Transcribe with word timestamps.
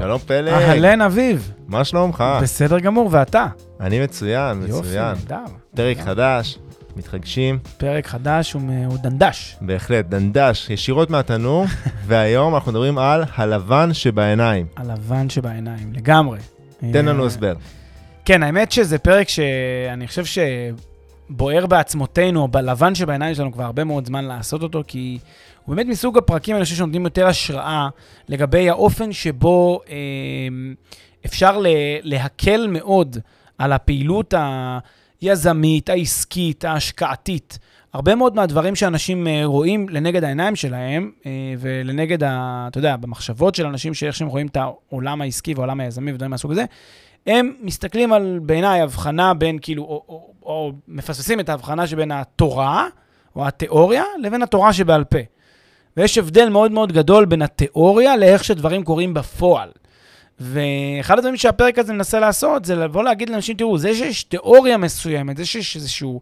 שלום 0.00 0.18
פלג, 0.18 0.52
אהלן 0.52 1.00
אביב, 1.00 1.52
מה 1.68 1.84
שלומך? 1.84 2.24
בסדר 2.42 2.78
גמור, 2.78 3.08
ואתה? 3.12 3.46
אני 3.80 4.00
מצוין, 4.00 4.62
יופי, 4.68 4.88
מצוין. 4.88 5.14
נהדר. 5.14 5.44
פרק. 5.76 5.98
חדש, 5.98 6.58
מתרגשים, 6.96 7.58
פרק 7.78 8.06
חדש 8.06 8.52
הוא 8.52 8.98
דנדש. 9.02 9.56
בהחלט, 9.60 10.06
דנדש, 10.06 10.70
ישירות 10.70 11.10
מהתנור, 11.10 11.64
והיום 12.06 12.54
אנחנו 12.54 12.72
מדברים 12.72 12.98
על 12.98 13.24
הלבן 13.36 13.94
שבעיניים. 13.94 14.66
הלבן 14.76 15.28
שבעיניים, 15.28 15.92
לגמרי. 15.92 16.38
תן 16.78 17.08
אה, 17.08 17.12
לנו 17.12 17.26
הסבר. 17.26 17.54
כן, 18.24 18.42
האמת 18.42 18.72
שזה 18.72 18.98
פרק 18.98 19.28
שאני 19.28 20.06
חושב 20.06 20.24
שבוער 21.30 21.66
בעצמותינו, 21.66 22.48
בלבן 22.48 22.94
שבעיניים 22.94 23.34
שלנו 23.34 23.52
כבר 23.52 23.64
הרבה 23.64 23.84
מאוד 23.84 24.06
זמן 24.06 24.24
לעשות 24.24 24.62
אותו, 24.62 24.82
כי 24.86 25.18
הוא 25.64 25.76
באמת 25.76 25.86
מסוג 25.86 26.18
הפרקים, 26.18 26.56
אני 26.56 26.64
חושב, 26.64 26.76
שנותנים 26.76 27.04
יותר 27.04 27.26
השראה 27.26 27.88
לגבי 28.28 28.70
האופן 28.70 29.12
שבו 29.12 29.80
אה, 29.88 29.96
אפשר 31.26 31.58
ל- 31.58 31.66
להקל 32.02 32.66
מאוד 32.66 33.16
על 33.58 33.72
הפעילות 33.72 34.34
היזמית, 35.20 35.88
העסקית, 35.88 36.64
ההשקעתית. 36.64 37.58
הרבה 37.92 38.14
מאוד 38.14 38.36
מהדברים 38.36 38.76
שאנשים 38.76 39.26
אה, 39.26 39.40
רואים 39.44 39.88
לנגד 39.88 40.24
העיניים 40.24 40.56
שלהם, 40.56 41.10
אה, 41.26 41.30
ולנגד, 41.58 42.22
ה, 42.22 42.66
אתה 42.70 42.78
יודע, 42.78 42.96
במחשבות 42.96 43.54
של 43.54 43.66
אנשים, 43.66 43.94
שאיך 43.94 44.16
שהם 44.16 44.28
רואים 44.28 44.46
את 44.46 44.56
העולם 44.56 45.20
העסקי 45.20 45.54
והעולם 45.54 45.80
היזמי 45.80 46.12
ודברים 46.12 46.30
מהסוג 46.30 46.52
הזה, 46.52 46.64
הם 47.26 47.54
מסתכלים 47.60 48.12
על, 48.12 48.38
בעיניי, 48.42 48.80
הבחנה 48.80 49.34
בין, 49.34 49.58
כאילו, 49.62 49.82
או, 49.82 50.04
או, 50.08 50.32
או 50.42 50.72
מפספסים 50.88 51.40
את 51.40 51.48
ההבחנה 51.48 51.86
שבין 51.86 52.12
התורה, 52.12 52.86
או 53.36 53.46
התיאוריה, 53.46 54.04
לבין 54.18 54.42
התורה 54.42 54.72
שבעל 54.72 55.04
פה. 55.04 55.18
ויש 55.96 56.18
הבדל 56.18 56.48
מאוד 56.48 56.72
מאוד 56.72 56.92
גדול 56.92 57.24
בין 57.24 57.42
התיאוריה 57.42 58.16
לאיך 58.16 58.44
שדברים 58.44 58.84
קורים 58.84 59.14
בפועל. 59.14 59.70
ואחד 60.40 61.18
הדברים 61.18 61.36
שהפרק 61.36 61.78
הזה 61.78 61.92
מנסה 61.92 62.20
לעשות, 62.20 62.64
זה 62.64 62.74
לבוא 62.76 63.02
להגיד 63.02 63.30
לאנשים, 63.30 63.56
תראו, 63.56 63.78
זה 63.78 63.94
שיש 63.94 64.24
תיאוריה 64.24 64.76
מסוימת, 64.76 65.36
זה 65.36 65.46
שיש 65.46 65.76
איזשהו 65.76 66.20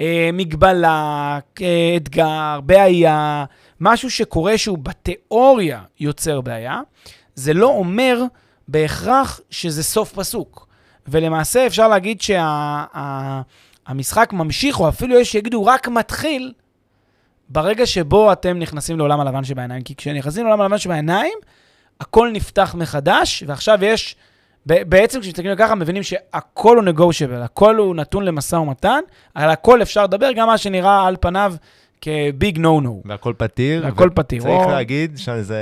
אה, 0.00 0.30
מגבלה, 0.32 1.38
אה, 1.62 1.94
אתגר, 1.96 2.60
בעיה, 2.66 3.44
משהו 3.80 4.10
שקורה 4.10 4.58
שהוא 4.58 4.78
בתיאוריה 4.78 5.80
יוצר 6.00 6.40
בעיה, 6.40 6.80
זה 7.34 7.54
לא 7.54 7.66
אומר 7.66 8.22
בהכרח 8.72 9.40
שזה 9.50 9.82
סוף 9.82 10.12
פסוק. 10.12 10.66
ולמעשה 11.08 11.66
אפשר 11.66 11.88
להגיד 11.88 12.20
שהמשחק 13.88 14.32
ממשיך, 14.32 14.80
או 14.80 14.88
אפילו 14.88 15.20
יש 15.20 15.32
שיגידו 15.32 15.64
רק 15.64 15.88
מתחיל, 15.88 16.52
ברגע 17.48 17.86
שבו 17.86 18.32
אתם 18.32 18.58
נכנסים 18.58 18.98
לעולם 18.98 19.20
הלבן 19.20 19.44
שבעיניים. 19.44 19.82
כי 19.82 19.94
כשנכנסים 19.96 20.46
לעולם 20.46 20.60
הלבן 20.60 20.78
שבעיניים, 20.78 21.38
הכל 22.00 22.30
נפתח 22.32 22.74
מחדש, 22.78 23.44
ועכשיו 23.46 23.84
יש, 23.84 24.16
בעצם 24.66 25.20
כשמסתכלים 25.20 25.56
ככה, 25.56 25.74
מבינים 25.74 26.02
שהכל 26.02 26.76
הוא 26.76 26.84
negotiable, 26.84 27.44
הכל 27.44 27.76
הוא 27.76 27.94
נתון 27.94 28.24
למשא 28.24 28.56
ומתן, 28.56 29.00
על 29.34 29.50
הכל 29.50 29.82
אפשר 29.82 30.04
לדבר, 30.04 30.32
גם 30.32 30.46
מה 30.46 30.58
שנראה 30.58 31.06
על 31.06 31.16
פניו 31.20 31.54
כביג 32.02 32.58
נו 32.58 32.80
נו. 32.80 33.02
והכל 33.04 33.32
פתיר. 33.36 33.82
והכל 33.84 34.10
פתיר. 34.14 34.42
צריך 34.42 34.62
או- 34.64 34.70
להגיד 34.70 35.16
שזה, 35.18 35.58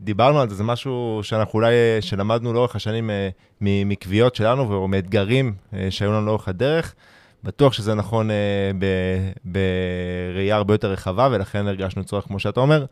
דיברנו 0.00 0.40
על 0.40 0.48
זה, 0.48 0.54
זה 0.54 0.64
משהו 0.64 1.20
שאנחנו 1.22 1.54
אולי, 1.54 1.72
שלמדנו 2.00 2.52
לאורך 2.52 2.76
השנים 2.76 3.10
אה, 3.10 3.28
מקביעות 3.60 4.34
שלנו 4.34 4.70
ומאתגרים 4.70 5.54
אה, 5.74 5.86
שהיו 5.90 6.12
לנו 6.12 6.26
לאורך 6.26 6.48
הדרך. 6.48 6.94
בטוח 7.44 7.72
שזה 7.72 7.94
נכון 7.94 8.30
אה, 8.30 8.36
בראייה 9.44 10.56
הרבה 10.56 10.74
יותר 10.74 10.90
רחבה, 10.90 11.28
ולכן 11.32 11.66
הרגשנו 11.66 12.04
צורך, 12.04 12.24
כמו 12.24 12.38
שאתה 12.38 12.60
אומר, 12.60 12.84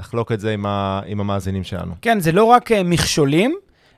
לחלוק 0.00 0.32
את 0.32 0.40
זה 0.40 0.52
עם, 0.52 0.66
ה- 0.66 1.00
עם 1.06 1.20
המאזינים 1.20 1.64
שלנו. 1.64 1.94
כן, 2.02 2.20
זה 2.20 2.32
לא 2.32 2.44
רק 2.44 2.72
מכשולים, 2.84 3.54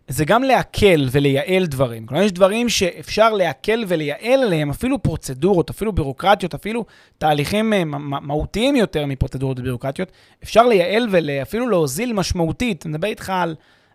זה 0.09 0.25
גם 0.25 0.43
להקל 0.43 1.09
ולייעל 1.11 1.67
דברים. 1.67 2.07
כלומר, 2.07 2.23
יש 2.23 2.33
דברים 2.33 2.69
שאפשר 2.69 3.33
להקל 3.33 3.85
ולייעל 3.89 4.43
עליהם, 4.43 4.71
אפילו 4.71 5.03
פרוצדורות, 5.03 5.71
אפילו 5.71 5.93
בירוקרטיות, 5.93 6.55
אפילו 6.55 6.85
תהליכים 7.19 7.73
אה, 7.73 7.85
מהותיים 7.85 8.77
יותר 8.77 9.07
מפרוצדורות 9.07 9.59
ובירוקרטיות. 9.61 10.13
אפשר 10.43 10.67
לייעל 10.67 11.09
ואפילו 11.11 11.69
להוזיל 11.69 12.13
משמעותית. 12.13 12.87
אני 12.87 12.95
מדבר 12.95 13.09
איתך 13.09 13.33
על 13.35 13.55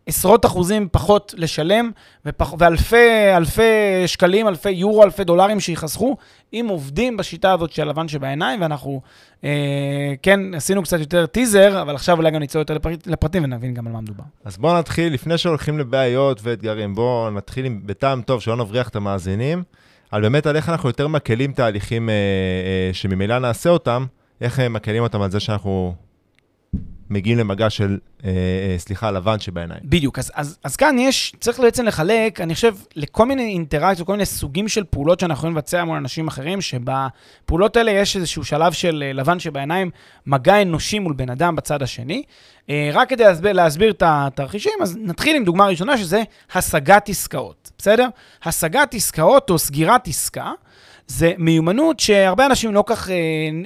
עשרות 0.10 0.46
אחוזים 0.46 0.88
פחות 0.92 1.34
לשלם, 1.38 1.92
ופח, 2.26 2.54
ואלפי 2.60 3.36
אלפי 3.38 3.62
שקלים, 4.06 4.48
אלפי 4.48 4.70
יורו, 4.70 5.04
אלפי 5.04 5.24
דולרים 5.24 5.60
שיחסכו, 5.60 6.18
אם 6.54 6.66
עובדים 6.70 7.18
בשיטה 7.18 7.54
הזאת 7.54 7.72
של 7.72 7.82
הלבן 7.82 8.08
שבעיניים, 8.08 8.62
ואנחנו, 8.62 9.02
אה, 9.44 10.14
כן, 10.22 10.54
עשינו 10.56 10.84
קצת 10.84 11.00
יותר 11.00 11.26
טיזר, 11.26 11.82
אבל 11.82 11.96
עכשיו 11.96 12.18
אולי 12.18 12.32
גם 12.32 12.42
נצא 12.42 12.58
יותר 12.58 12.74
לפרט, 12.74 13.08
לפרטים 13.08 13.44
ונבין 13.44 13.74
גם 13.74 13.88
על 13.88 13.94
מה 13.94 14.02
מדובר. 14.02 14.24
אז 14.46 14.58
בואו 14.58 14.80
נתחיל, 14.80 15.14
לפני 15.14 15.38
שהולכים 15.38 15.80
לבעיות 15.80 16.40
ואתגרים, 16.44 16.96
בואו 16.96 17.30
נתחיל 17.30 17.66
עם, 17.66 17.82
בטעם 17.86 18.22
טוב, 18.22 18.42
שלא 18.42 18.56
נבריח 18.56 18.90
את 18.90 18.96
המאזינים, 18.96 19.64
על 20.12 20.22
באמת 20.22 20.46
על 20.48 20.56
איך 20.56 20.70
אנחנו 20.70 20.90
יותר 20.90 21.08
מקלים 21.08 21.52
תהליכים 21.52 22.10
אה, 22.10 22.14
אה, 22.14 22.94
שממילא 22.94 23.40
נעשה 23.40 23.70
אותם, 23.70 24.06
איך 24.42 24.60
אה, 24.60 24.70
מקלים 24.70 25.04
אותם 25.04 25.22
על 25.22 25.32
זה 25.32 25.40
שאנחנו 25.40 25.96
מגיעים 27.10 27.38
למגע 27.38 27.70
של, 27.70 27.98
אה, 28.24 28.30
אה, 28.30 28.76
סליחה, 28.78 29.12
לבן 29.12 29.40
שבעיניים. 29.40 29.82
בדיוק, 29.84 30.20
אז, 30.20 30.32
אז, 30.36 30.58
אז 30.64 30.76
כאן 30.76 31.00
יש, 31.00 31.34
צריך 31.40 31.60
בעצם 31.60 31.86
לחלק, 31.86 32.42
אני 32.42 32.56
חושב, 32.56 32.76
לכל 32.96 33.26
מיני 33.26 33.44
אינטראקציות, 33.44 34.08
כל 34.08 34.14
מיני 34.14 34.26
סוגים 34.26 34.68
של 34.68 34.84
פעולות 34.84 35.20
שאנחנו 35.20 35.40
יכולים 35.40 35.58
לבצע 35.58 35.84
מול 35.84 35.98
אנשים 35.98 36.28
אחרים, 36.28 36.62
שבפעולות 36.62 37.78
האלה 37.78 37.92
יש 37.92 38.16
איזשהו 38.16 38.44
שלב 38.44 38.74
של 38.74 39.04
אה, 39.06 39.14
לבן 39.14 39.40
שבעיניים, 39.40 39.92
מגע 40.28 40.62
אנושי 40.62 41.00
מול 41.00 41.14
בן 41.14 41.30
אדם 41.30 41.56
בצד 41.56 41.82
השני. 41.82 42.24
אה, 42.70 42.90
רק 42.94 43.10
כדי 43.10 43.24
להסביר, 43.24 43.54
להסביר 43.54 43.92
את 43.92 44.04
התרחישים, 44.06 44.74
אז 44.82 44.98
נתחיל 45.02 45.36
עם 45.36 45.44
דוגמה 45.44 45.68
ראשונה, 45.68 45.98
שזה 45.98 46.24
השגת 46.54 47.10
עסקאות, 47.10 47.72
בסדר? 47.78 48.08
השגת 48.44 48.94
עסקאות 48.94 49.50
או 49.50 49.58
סגירת 49.58 50.08
עסקה. 50.08 50.52
זה 51.08 51.34
מיומנות 51.38 52.00
שהרבה 52.00 52.46
אנשים 52.46 52.74
לא 52.74 52.84
כך, 52.88 53.10
אה, 53.10 53.16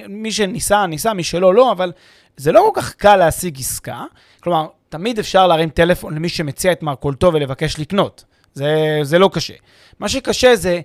מי 0.08 0.32
שניסה, 0.32 0.86
ניסה, 0.86 1.14
מי 1.14 1.22
שלא, 1.22 1.54
לא, 1.54 1.72
אבל 1.72 1.92
זה 2.36 2.52
לא 2.52 2.70
כל 2.74 2.80
כך 2.80 2.94
קל 2.94 3.16
להשיג 3.16 3.58
עסקה. 3.58 4.04
כלומר, 4.40 4.66
תמיד 4.88 5.18
אפשר 5.18 5.46
להרים 5.46 5.68
טלפון 5.68 6.14
למי 6.14 6.28
שמציע 6.28 6.72
את 6.72 6.82
מרכולתו 6.82 7.32
ולבקש 7.32 7.78
לקנות. 7.78 8.24
זה, 8.54 8.98
זה 9.02 9.18
לא 9.18 9.30
קשה. 9.32 9.54
מה 9.98 10.08
שקשה 10.08 10.56
זה, 10.56 10.80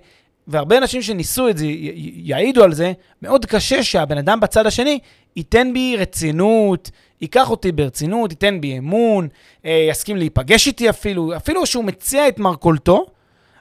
והרבה 0.46 0.78
אנשים 0.78 1.02
שניסו 1.02 1.48
את 1.48 1.58
זה 1.58 1.66
יעידו 1.96 2.64
על 2.64 2.72
זה, 2.74 2.92
מאוד 3.22 3.46
קשה 3.46 3.82
שהבן 3.82 4.18
אדם 4.18 4.40
בצד 4.40 4.66
השני 4.66 4.98
ייתן 5.36 5.72
בי 5.72 5.96
רצינות, 5.98 6.90
ייקח 7.20 7.50
אותי 7.50 7.72
ברצינות, 7.72 8.30
ייתן 8.30 8.60
בי 8.60 8.78
אמון, 8.78 9.28
אה, 9.64 9.86
יסכים 9.90 10.16
להיפגש 10.16 10.66
איתי 10.66 10.90
אפילו, 10.90 11.36
אפילו 11.36 11.66
שהוא 11.66 11.84
מציע 11.84 12.28
את 12.28 12.38
מרכולתו, 12.38 13.06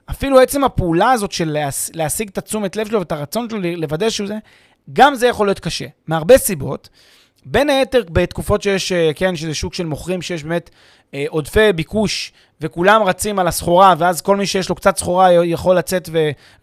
אפילו 0.09 0.39
עצם 0.39 0.63
הפעולה 0.63 1.11
הזאת 1.11 1.31
של 1.31 1.51
להש, 1.51 1.89
להשיג 1.94 2.29
את 2.29 2.38
התשומת 2.38 2.75
לב 2.75 2.87
שלו 2.87 2.99
ואת 2.99 3.11
הרצון 3.11 3.49
שלו 3.49 3.59
לוודא 3.61 4.09
שהוא 4.09 4.28
זה, 4.28 4.37
גם 4.93 5.16
זה 5.16 5.28
יכול 5.28 5.47
להיות 5.47 5.59
קשה, 5.59 5.85
מהרבה 6.08 6.37
סיבות. 6.37 6.90
בין 7.46 7.70
היתר 7.70 8.02
בתקופות 8.12 8.62
שיש, 8.62 8.91
אה, 8.91 9.12
כן, 9.16 9.36
שזה 9.36 9.53
שוק 9.53 9.74
של 9.74 9.86
מוכרים, 9.86 10.22
שיש 10.22 10.44
באמת 10.44 10.70
אה, 11.14 11.26
עודפי 11.30 11.74
ביקוש, 11.74 12.32
וכולם 12.62 13.03
רצים 13.03 13.40
על 13.40 13.47
הסחורה, 13.47 13.94
ואז 13.97 14.22
כל 14.22 14.36
מי 14.36 14.47
שיש 14.47 14.70
לו 14.70 14.76
קצת 14.76 14.97
סחורה 14.97 15.46
יכול 15.46 15.78
לצאת 15.78 16.09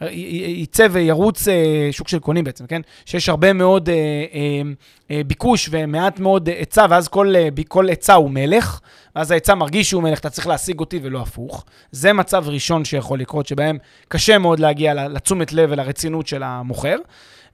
וייצא 0.01 0.87
וירוץ, 0.91 1.49
אה, 1.49 1.89
שוק 1.91 2.09
של 2.09 2.19
קונים 2.19 2.45
בעצם, 2.45 2.67
כן? 2.67 2.81
שיש 3.07 3.29
הרבה 3.29 3.53
מאוד 3.53 3.89
אה, 3.89 3.95
אה, 3.95 4.63
אה, 5.11 5.25
ביקוש 5.27 5.69
ומעט 5.73 6.19
מאוד 6.21 6.49
אה, 6.49 6.55
היצע, 6.59 6.87
ואז 6.91 7.09
כל, 7.09 7.35
אה, 7.37 7.49
היצע 7.89 8.15
הוא 8.15 8.31
מלך, 8.31 8.81
ואז 9.17 9.31
ההיצע 9.31 9.55
מרגיש 9.55 9.91
שהוא 9.91 10.03
מלך, 10.03 10.19
אתה 10.19 10.31
צריך 10.31 10.47
להשיג 10.47 10.81
אותי 10.81 11.01
ולא 11.03 11.21
הפוך. 11.21 11.65
זה 11.93 12.13
מצב 12.13 12.45
ראשון 12.49 12.85
שיכול 12.85 13.21
לקרות, 13.21 13.47
שבהם 13.47 13.79
קשה 14.09 14.39
מאוד 14.39 14.61
להגיע 14.61 14.95
לתשומת 14.95 15.53
לב 15.53 15.69
ולרצינות 15.73 16.27
של 16.27 16.43
המוכר. 16.43 16.97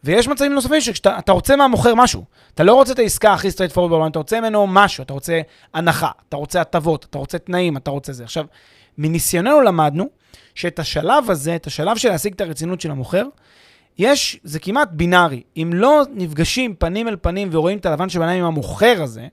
ויש 0.04 0.28
מצבים 0.28 0.52
נוספים 0.52 0.80
שכשאתה 0.80 1.18
אתה 1.18 1.32
רוצה 1.32 1.56
מהמוכר 1.56 1.94
משהו, 1.94 2.24
אתה 2.54 2.64
לא 2.64 2.74
רוצה 2.74 2.92
את 2.92 2.98
העסקה 2.98 3.32
הכי 3.32 3.50
straightforward 3.50 3.90
בעולם, 3.90 4.10
אתה 4.10 4.18
רוצה 4.18 4.40
ממנו 4.40 4.66
משהו, 4.66 5.02
אתה 5.02 5.12
רוצה 5.12 5.40
הנחה, 5.74 6.10
אתה 6.28 6.36
רוצה 6.36 6.60
הטבות, 6.60 7.06
אתה 7.10 7.18
רוצה 7.18 7.38
תנאים, 7.38 7.76
אתה 7.76 7.90
רוצה 7.90 8.12
זה. 8.12 8.24
עכשיו, 8.24 8.46
מניסיוננו 8.98 9.60
למדנו 9.60 10.08
שאת 10.54 10.78
השלב 10.78 11.30
הזה, 11.30 11.56
את 11.56 11.66
השלב 11.66 11.96
של 11.96 12.08
להשיג 12.08 12.34
את 12.34 12.40
הרצינות 12.40 12.80
של 12.80 12.90
המוכר, 12.90 13.24
יש, 13.98 14.40
זה 14.44 14.58
כמעט 14.58 14.88
בינארי. 14.92 15.42
אם 15.56 15.70
לא 15.74 16.02
נפגשים 16.14 16.74
פנים 16.74 17.08
אל 17.08 17.16
פנים 17.22 17.48
ורואים 17.52 17.78
את 17.78 17.86
הלבן 17.86 18.08
שבעיניים 18.08 18.40
עם 18.40 18.46
המוכר 18.46 19.02
הזה, 19.02 19.26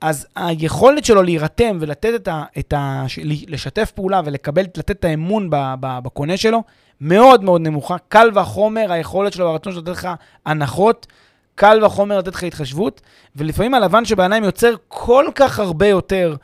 אז 0.00 0.26
היכולת 0.36 1.04
שלו 1.04 1.22
להירתם 1.22 1.78
ולתת 1.80 2.14
את 2.14 2.28
ה... 2.28 2.44
את 2.58 2.72
ה 2.72 3.04
לשתף 3.48 3.90
פעולה 3.90 4.20
ולקבל, 4.24 4.62
לתת 4.62 4.90
את 4.90 5.04
האמון 5.04 5.48
בקונה 5.80 6.36
שלו, 6.36 6.62
מאוד 7.00 7.44
מאוד 7.44 7.60
נמוכה. 7.60 7.96
קל 8.08 8.30
וחומר, 8.34 8.92
היכולת 8.92 9.32
שלו 9.32 9.46
והרצון 9.46 9.72
שלו 9.72 9.82
לתת 9.82 9.90
לך 9.90 10.08
הנחות, 10.46 11.06
קל 11.54 11.84
וחומר 11.84 12.18
לתת 12.18 12.34
לך 12.34 12.42
התחשבות, 12.42 13.00
ולפעמים 13.36 13.74
הלבן 13.74 14.04
שבעיניים 14.04 14.44
יוצר 14.44 14.74
כל 14.88 15.24
כך 15.34 15.58
הרבה 15.58 15.86
יותר 15.86 16.36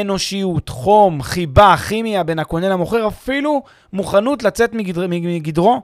אנושיות, 0.00 0.68
חום, 0.68 1.22
חיבה, 1.22 1.76
כימיה 1.88 2.22
בין 2.22 2.38
הקונה 2.38 2.68
למוכר, 2.68 3.08
אפילו 3.08 3.62
מוכנות 3.92 4.42
לצאת 4.42 4.74
מגדר, 4.74 5.06
מגדרו, 5.08 5.82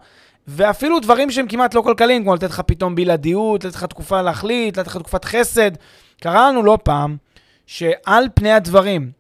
ואפילו 0.49 1.01
דברים 1.01 1.31
שהם 1.31 1.47
כמעט 1.49 1.75
לא 1.75 1.81
כלכליים, 1.81 2.23
כמו 2.23 2.35
לתת 2.35 2.51
לך 2.51 2.61
פתאום 2.61 2.95
בלעדיות, 2.95 3.65
לתת 3.65 3.75
לך 3.75 3.85
תקופה 3.85 4.23
להחליט, 4.23 4.79
לתת 4.79 4.87
לך 4.87 4.97
תקופת 4.97 5.25
חסד. 5.25 5.71
קרה 6.21 6.51
לנו 6.51 6.63
לא 6.63 6.79
פעם 6.83 7.17
שעל 7.67 8.29
פני 8.35 8.53
הדברים, 8.53 9.11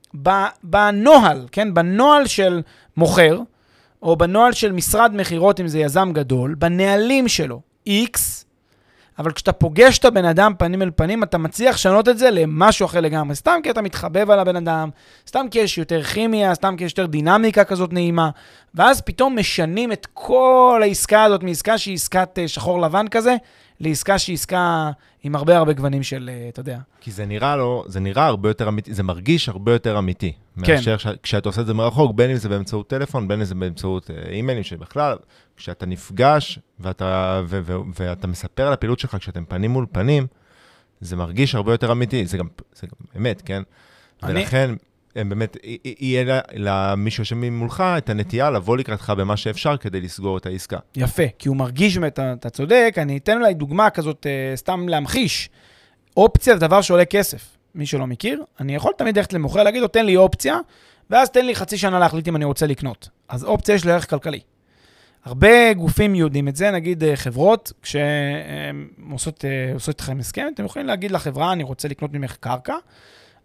בנוהל, 0.62 1.46
כן, 1.52 1.74
בנוהל 1.74 2.26
של 2.26 2.62
מוכר, 2.96 3.40
או 4.02 4.16
בנוהל 4.16 4.52
של 4.52 4.72
משרד 4.72 5.12
מכירות, 5.14 5.60
אם 5.60 5.68
זה 5.68 5.78
יזם 5.78 6.12
גדול, 6.12 6.54
בנהלים 6.54 7.28
שלו, 7.28 7.60
X, 7.88 8.18
אבל 9.18 9.32
כשאתה 9.32 9.52
פוגש 9.52 9.98
את 9.98 10.04
הבן 10.04 10.24
אדם 10.24 10.52
פנים 10.58 10.82
אל 10.82 10.90
פנים, 10.96 11.22
אתה 11.22 11.38
מצליח 11.38 11.74
לשנות 11.74 12.08
את 12.08 12.18
זה 12.18 12.30
למשהו 12.30 12.86
אחר 12.86 13.00
לגמרי. 13.00 13.34
סתם 13.34 13.60
כי 13.62 13.70
אתה 13.70 13.82
מתחבב 13.82 14.30
על 14.30 14.38
הבן 14.38 14.56
אדם, 14.56 14.90
סתם 15.28 15.46
כי 15.50 15.58
יש 15.58 15.78
יותר 15.78 16.02
כימיה, 16.02 16.54
סתם 16.54 16.74
כי 16.76 16.84
יש 16.84 16.92
יותר 16.92 17.06
דינמיקה 17.06 17.64
כזאת 17.64 17.92
נעימה, 17.92 18.30
ואז 18.74 19.00
פתאום 19.00 19.38
משנים 19.38 19.92
את 19.92 20.06
כל 20.14 20.80
העסקה 20.82 21.24
הזאת 21.24 21.42
מעסקה 21.42 21.78
שהיא 21.78 21.94
עסקת 21.94 22.38
אה, 22.38 22.48
שחור 22.48 22.80
לבן 22.80 23.08
כזה, 23.08 23.36
לעסקה 23.80 24.18
שהיא 24.18 24.34
עסקה 24.34 24.90
עם 25.22 25.34
הרבה 25.34 25.56
הרבה 25.56 25.72
גוונים 25.72 26.02
של, 26.02 26.30
אה, 26.32 26.48
אתה 26.48 26.60
יודע. 26.60 26.78
כי 27.00 27.10
זה 27.10 27.26
נראה 27.26 27.56
לו, 27.56 27.84
זה 27.86 28.00
נראה 28.00 28.26
הרבה 28.26 28.50
יותר 28.50 28.68
אמיתי, 28.68 28.94
זה 28.94 29.02
מרגיש 29.02 29.48
הרבה 29.48 29.72
יותר 29.72 29.98
אמיתי. 29.98 30.32
כן. 30.64 30.74
מאשר 30.74 30.96
כשאתה 31.22 31.48
עושה 31.48 31.60
את 31.60 31.66
זה 31.66 31.74
מרחוק, 31.74 32.14
בין 32.14 32.30
אם 32.30 32.36
זה 32.36 32.48
באמצעות 32.48 32.88
טלפון, 32.88 33.28
בין 33.28 33.38
אם 33.38 33.44
זה 33.44 33.54
באמצעות 33.54 34.10
אה, 34.10 34.30
אימיילים, 34.30 34.64
שבכלל, 34.64 35.16
כשאתה 35.56 35.86
נפגש 35.86 36.58
ואתה, 36.80 37.42
ו, 37.46 37.60
ו, 37.64 37.80
ו, 37.80 37.82
ואתה 38.00 38.26
מספר 38.26 38.66
על 38.66 38.72
הפעילות 38.72 38.98
שלך 38.98 39.16
כשאתם 39.20 39.44
פנים 39.44 39.70
מול 39.70 39.86
פנים, 39.92 40.26
זה 41.00 41.16
מרגיש 41.16 41.54
הרבה 41.54 41.72
יותר 41.72 41.92
אמיתי, 41.92 42.26
זה 42.26 42.38
גם, 42.38 42.46
זה 42.74 42.86
גם 42.86 43.20
אמת, 43.20 43.42
כן? 43.44 43.62
אני... 44.22 44.40
ולכן, 44.40 44.74
באמת, 45.24 45.56
יהיה 46.00 46.40
למי 46.52 47.10
שיושב 47.10 47.36
מולך 47.50 47.84
את 47.98 48.10
הנטייה 48.10 48.50
לבוא 48.50 48.76
לקראתך 48.76 49.12
במה 49.16 49.36
שאפשר 49.36 49.76
כדי 49.76 50.00
לסגור 50.00 50.38
את 50.38 50.46
העסקה. 50.46 50.78
יפה, 50.96 51.22
כי 51.38 51.48
הוא 51.48 51.56
מרגיש 51.56 51.98
באמת, 51.98 52.18
אתה 52.18 52.50
צודק, 52.50 52.94
אני 52.98 53.16
אתן 53.16 53.36
אולי 53.36 53.54
דוגמה 53.54 53.90
כזאת, 53.90 54.26
אה, 54.26 54.56
סתם 54.56 54.88
להמחיש. 54.88 55.50
אופציה 56.16 56.54
זה 56.54 56.60
דבר 56.60 56.80
שעולה 56.80 57.04
כסף. 57.04 57.56
מי 57.74 57.86
שלא 57.86 58.06
מכיר, 58.06 58.44
אני 58.60 58.74
יכול 58.74 58.92
תמיד 58.98 59.18
ללכת 59.18 59.32
למוכר, 59.32 59.62
להגיד 59.62 59.82
לו, 59.82 59.88
תן 59.88 60.06
לי 60.06 60.16
אופציה, 60.16 60.58
ואז 61.10 61.30
תן 61.30 61.46
לי 61.46 61.54
חצי 61.54 61.78
שנה 61.78 61.98
להחליט 61.98 62.28
אם 62.28 62.36
אני 62.36 62.44
רוצה 62.44 62.66
לקנות. 62.66 63.08
אז 63.28 63.44
אופציה 63.44 63.74
יש 63.74 63.84
לו 63.84 63.92
ערך 63.92 64.10
כלכלי. 64.10 64.40
הרבה 65.24 65.72
גופים 65.72 66.14
יודעים 66.14 66.48
את 66.48 66.56
זה, 66.56 66.70
נגיד 66.70 67.04
אה, 67.04 67.16
חברות, 67.16 67.72
כשהן 67.82 68.88
עושות, 69.10 69.44
אה, 69.44 69.74
עושות 69.74 69.88
איתכם 69.88 70.18
הסכם, 70.18 70.46
אתם 70.54 70.64
יכולים 70.64 70.88
להגיד 70.88 71.10
לחברה, 71.10 71.52
אני 71.52 71.62
רוצה 71.62 71.88
לקנות 71.88 72.12
ממך 72.12 72.36
קרקע, 72.40 72.74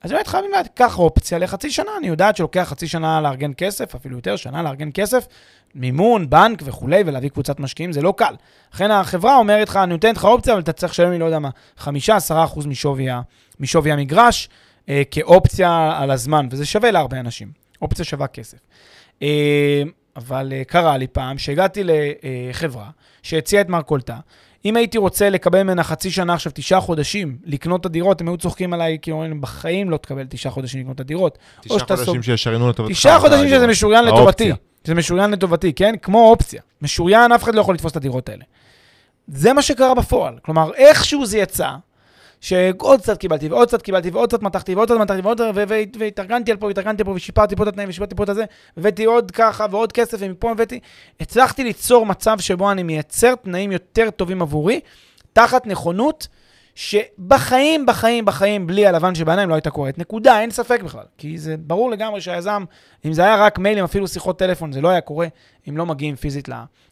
אז 0.01 0.11
באמת 0.11 0.27
חייבים 0.27 0.51
לקח 0.59 0.99
אופציה 0.99 1.37
לחצי 1.37 1.71
שנה. 1.71 1.91
אני 1.97 2.07
יודעת 2.07 2.35
שלוקח 2.35 2.67
חצי 2.69 2.87
שנה 2.87 3.21
לארגן 3.21 3.51
כסף, 3.57 3.95
אפילו 3.95 4.15
יותר, 4.15 4.35
שנה 4.35 4.63
לארגן 4.63 4.89
כסף, 4.93 5.27
מימון, 5.75 6.29
בנק 6.29 6.61
וכולי, 6.65 7.03
ולהביא 7.05 7.29
קבוצת 7.29 7.59
משקיעים, 7.59 7.91
זה 7.91 8.01
לא 8.01 8.13
קל. 8.17 8.33
לכן 8.73 8.91
החברה 8.91 9.37
אומרת 9.37 9.69
לך, 9.69 9.77
אני 9.77 9.93
נותנת 9.93 10.17
לך 10.17 10.25
אופציה, 10.25 10.53
אבל 10.53 10.61
אתה 10.61 10.73
צריך 10.73 10.93
לשלם 10.93 11.11
לי, 11.11 11.19
לא 11.19 11.25
יודע 11.25 11.39
מה, 11.39 11.49
5-10% 11.79 11.87
משווי, 12.67 13.07
משווי 13.59 13.91
המגרש, 13.91 14.49
אה, 14.89 15.01
כאופציה 15.11 15.93
על 15.97 16.11
הזמן, 16.11 16.47
וזה 16.51 16.65
שווה 16.65 16.91
להרבה 16.91 17.19
אנשים. 17.19 17.51
אופציה 17.81 18.05
שווה 18.05 18.27
כסף. 18.27 18.57
אה, 19.21 19.83
אבל 20.15 20.53
אה, 20.55 20.63
קרה 20.63 20.97
לי 20.97 21.07
פעם 21.07 21.37
שהגעתי 21.37 21.83
לחברה 21.83 22.89
שהציעה 23.23 23.61
את 23.61 23.69
מרכולתה, 23.69 24.17
אם 24.65 24.75
הייתי 24.75 24.97
רוצה 24.97 25.29
לקבל 25.29 25.63
ממנה 25.63 25.83
חצי 25.83 26.11
שנה 26.11 26.33
עכשיו, 26.33 26.51
תשעה 26.55 26.81
חודשים, 26.81 27.37
לקנות 27.45 27.81
את 27.81 27.85
הדירות, 27.85 28.21
הם 28.21 28.27
היו 28.27 28.37
צוחקים 28.37 28.73
עליי, 28.73 28.97
כי 29.01 29.11
אומרים, 29.11 29.41
בחיים 29.41 29.89
לא 29.89 29.97
תקבל 29.97 30.25
תשעה 30.29 30.51
חודשים 30.51 30.79
לקנות 30.79 30.95
את 30.95 30.99
הדירות. 30.99 31.37
תשעה 31.61 31.79
חודשים 31.79 32.23
שישריינו 32.23 32.69
לטובתך. 32.69 32.91
תשעה 32.91 33.19
חודשים 33.19 33.49
שזה 33.49 33.67
משוריין 33.67 34.05
לטובתי. 34.05 34.51
זה 34.83 34.95
משוריין 34.95 35.31
לטובתי, 35.31 35.73
כן? 35.73 35.95
כמו 36.01 36.29
אופציה. 36.29 36.61
משוריין, 36.81 37.31
אף 37.31 37.43
אחד 37.43 37.55
לא 37.55 37.61
יכול 37.61 37.75
לתפוס 37.75 37.91
את 37.91 37.97
הדירות 37.97 38.29
האלה. 38.29 38.43
זה 39.27 39.53
מה 39.53 39.61
שקרה 39.61 39.95
בפועל. 39.95 40.37
כלומר, 40.41 40.73
איכשהו 40.73 41.25
זה 41.25 41.37
יצא, 41.37 41.69
שעוד 42.41 43.01
קצת 43.01 43.17
קיבלתי, 43.17 43.47
ועוד 43.47 43.67
קצת 43.67 43.81
קיבלתי, 43.81 44.09
ועוד 44.09 44.29
קצת 44.29 44.41
מתחתי, 44.41 44.75
ועוד 44.75 44.89
קצת 44.91 44.99
מתחתי, 44.99 45.21
ועוד 45.21 45.41
והתארגנתי 45.99 46.51
על 46.51 46.57
פה, 46.57 46.65
והתארגנתי 46.65 47.03
פה, 47.03 47.11
ושיפרתי 47.11 47.55
פה 47.55 47.63
את 47.63 47.67
התנאים, 47.67 47.89
ושיפרתי 47.89 48.15
פה 48.15 48.23
את 48.23 48.29
הזה, 48.29 48.45
והבאתי 48.77 49.05
עוד 49.05 49.31
ככה, 49.31 49.65
ועוד 49.71 49.91
כסף, 49.91 50.17
ומפה 50.19 50.51
הבאתי. 50.51 50.79
הצלחתי 51.19 51.63
ליצור 51.63 52.05
מצב 52.05 52.39
שבו 52.39 52.71
אני 52.71 52.83
מייצר 52.83 53.35
תנאים 53.35 53.71
יותר 53.71 54.09
טובים 54.09 54.41
עבורי, 54.41 54.79
תחת 55.33 55.67
נכונות, 55.67 56.27
שבחיים, 56.75 57.85
בחיים, 57.85 58.25
בחיים, 58.25 58.67
בלי 58.67 58.87
הלבן 58.87 59.15
שבעיניים 59.15 59.49
לא 59.49 59.53
הייתה 59.53 59.69
קורית. 59.69 59.97
נקודה, 59.97 60.41
אין 60.41 60.51
ספק 60.51 60.83
בכלל. 60.83 61.03
כי 61.17 61.37
זה 61.37 61.55
ברור 61.57 61.91
לגמרי 61.91 62.21
שהיזם, 62.21 62.63
אם 63.05 63.13
זה 63.13 63.21
היה 63.21 63.45
רק 63.45 63.59
מיילים, 63.59 63.83
אפילו 63.83 64.07
שיחות 64.07 64.39
טלפון, 64.39 64.71
זה 64.71 64.81
לא 64.81 64.89
היה 64.89 65.01
קורה 65.01 65.27
אם 65.69 65.77
לא 65.77 65.85
מגיעים 65.85 66.15
פיזית 66.15 66.49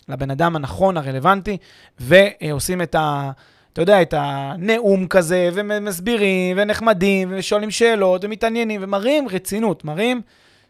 לבן 0.09 0.31
אדם 0.31 0.55
הנכון, 0.55 0.97
הרלוונטי, 0.97 1.57
ועושים 1.99 2.81
את 2.81 2.95
ה... 2.95 3.31
אתה 3.73 3.81
יודע, 3.81 4.01
את 4.01 4.13
הנאום 4.17 5.07
כזה, 5.07 5.49
ומסבירים, 5.53 6.57
ונחמדים, 6.59 7.29
ושואלים 7.31 7.71
שאלות, 7.71 8.23
ומתעניינים, 8.23 8.83
ומראים 8.83 9.27
רצינות, 9.29 9.85
מראים 9.85 10.21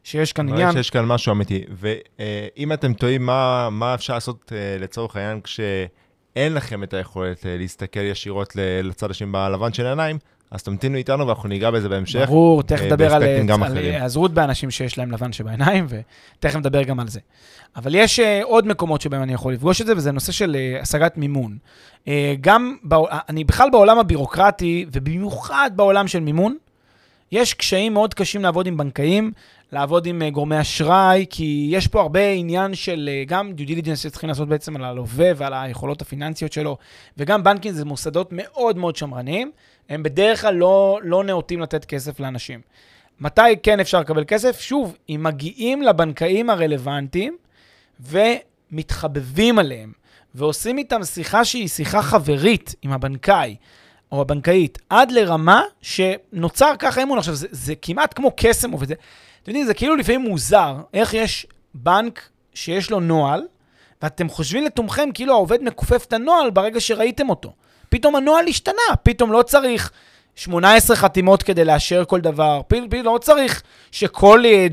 שיש 0.04 0.34
כאן 0.34 0.50
עניין. 0.50 0.72
שיש 0.72 0.90
כאן 0.90 1.06
משהו 1.06 1.32
אמיתי. 1.32 1.64
ואם 1.70 2.74
אתם 2.74 2.94
טועים 2.94 3.26
מה, 3.26 3.70
מה 3.72 3.94
אפשר 3.94 4.14
לעשות 4.14 4.52
אה, 4.56 4.78
לצורך 4.80 5.16
העניין 5.16 5.42
כשאין 5.42 6.54
לכם 6.54 6.84
את 6.84 6.94
היכולת 6.94 7.46
אה, 7.46 7.58
להסתכל 7.58 8.00
ישירות 8.00 8.54
לצד 8.84 9.12
השני 9.12 9.32
בלבן 9.32 9.74
של 9.74 9.86
העיניים, 9.86 10.18
אז 10.52 10.64
תמתינו 10.64 10.98
איתנו 10.98 11.28
ואנחנו 11.28 11.50
ניגע 11.50 11.72
בזה 11.72 11.90
בהמשך. 11.90 12.26
ברור, 12.28 12.64
תכף 12.64 12.86
נדבר 12.86 13.14
על 13.14 13.24
היעזרות 13.78 14.34
באנשים 14.34 14.72
שיש 14.72 14.98
להם 14.98 15.12
לבן 15.12 15.32
שבעיניים, 15.32 15.88
ותכף 15.90 16.56
נדבר 16.56 16.84
גם 16.84 17.00
על 17.00 17.08
זה. 17.08 17.20
אבל 17.76 17.96
יש 17.96 18.20
uh, 18.20 18.24
עוד 18.44 18.68
מקומות 18.68 19.02
שבהם 19.02 19.24
אני 19.24 19.34
יכול 19.34 19.54
לפגוש 19.54 19.82
את 19.82 19.86
זה, 19.86 19.94
וזה 19.98 20.12
נושא 20.12 20.32
של 20.32 20.56
uh, 20.56 20.82
השגת 20.82 21.18
מימון. 21.18 21.58
Uh, 22.06 22.08
גם, 22.42 22.76
בא, 22.84 22.98
אני 23.30 23.44
בכלל 23.44 23.70
בעולם 23.70 24.00
הבירוקרטי, 24.00 24.86
ובמיוחד 24.92 25.72
בעולם 25.76 26.08
של 26.08 26.20
מימון, 26.20 26.58
יש 27.32 27.54
קשיים 27.54 27.94
מאוד 27.94 28.14
קשים 28.14 28.42
לעבוד 28.42 28.68
עם 28.68 28.78
בנקאים, 28.78 29.32
לעבוד 29.72 30.06
עם 30.06 30.22
uh, 30.22 30.32
גורמי 30.32 30.62
אשראי, 30.62 31.26
כי 31.30 31.68
יש 31.72 31.88
פה 31.88 32.02
הרבה 32.02 32.30
עניין 32.30 32.76
של 32.76 33.10
uh, 33.10 33.30
גם 33.30 33.54
דיו 33.54 33.68
דיליג'נס 33.68 34.00
שצריכים 34.00 34.30
לעשות 34.30 34.48
בעצם 34.48 34.76
על 34.76 34.84
הלווה 34.84 35.32
ועל 35.36 35.54
היכולות 35.54 36.02
הפיננסיות 36.02 36.54
שלו, 36.54 36.78
וגם 37.18 37.44
בנקים 37.44 37.74
זה 37.74 37.86
מוסדות 37.86 38.30
מאוד 38.32 38.78
מאוד 38.78 38.96
שמרניים, 38.96 39.52
הם 39.90 40.04
בדרך 40.04 40.42
כלל 40.42 40.56
לא, 40.56 41.00
לא 41.04 41.24
נאותים 41.24 41.60
לתת 41.60 41.86
כסף 41.86 42.20
לאנשים. 42.20 42.62
מתי 43.20 43.42
כן 43.64 43.80
אפשר 43.80 44.00
לקבל 44.00 44.24
כסף? 44.28 44.62
שוב, 44.62 44.98
אם 45.10 45.20
מגיעים 45.24 45.82
לבנקאים 45.82 46.50
הרלוונטיים, 46.50 47.38
ומתחבבים 48.00 49.60
עליהם, 49.60 49.92
ועושים 50.36 50.78
איתם 50.78 51.04
שיחה 51.04 51.46
שהיא 51.46 51.68
שיחה 51.68 52.02
חברית 52.02 52.76
עם 52.82 52.92
הבנקאי 52.92 53.56
או 54.12 54.22
הבנקאית, 54.22 54.78
עד 54.90 55.12
לרמה 55.12 55.62
שנוצר 55.82 56.74
ככה 56.80 57.04
אמון. 57.04 57.18
עכשיו, 57.18 57.36
זה, 57.36 57.48
זה 57.52 57.74
כמעט 57.82 58.14
כמו 58.14 58.32
קסם 58.38 58.72
עובד. 58.72 58.88
אתם 59.44 59.52
יודעים, 59.52 59.66
זה 59.66 59.74
כאילו 59.74 59.96
לפעמים 59.96 60.22
מוזר, 60.22 60.76
איך 60.94 61.14
יש 61.14 61.48
בנק 61.74 62.30
שיש 62.54 62.92
לו 62.92 63.00
נוהל, 63.00 63.42
ואתם 64.02 64.30
חושבים 64.30 64.64
לתומכם 64.64 65.10
כאילו 65.14 65.34
העובד 65.34 65.64
מכופף 65.64 66.06
את 66.06 66.14
הנוהל 66.14 66.50
ברגע 66.50 66.80
שראיתם 66.80 67.30
אותו. 67.30 67.54
פתאום 67.90 68.16
הנוהל 68.16 68.48
השתנה, 68.48 68.96
פתאום 69.04 69.32
לא 69.32 69.42
צריך 69.42 69.92
18 70.36 70.96
חתימות 70.96 71.44
כדי 71.44 71.66
לאשר 71.66 72.06
כל 72.06 72.22
דבר. 72.22 72.62
פתאום 72.68 72.88
לא 73.04 73.18
צריך 73.22 73.64
שכל 73.92 74.44
אה, 74.46 74.68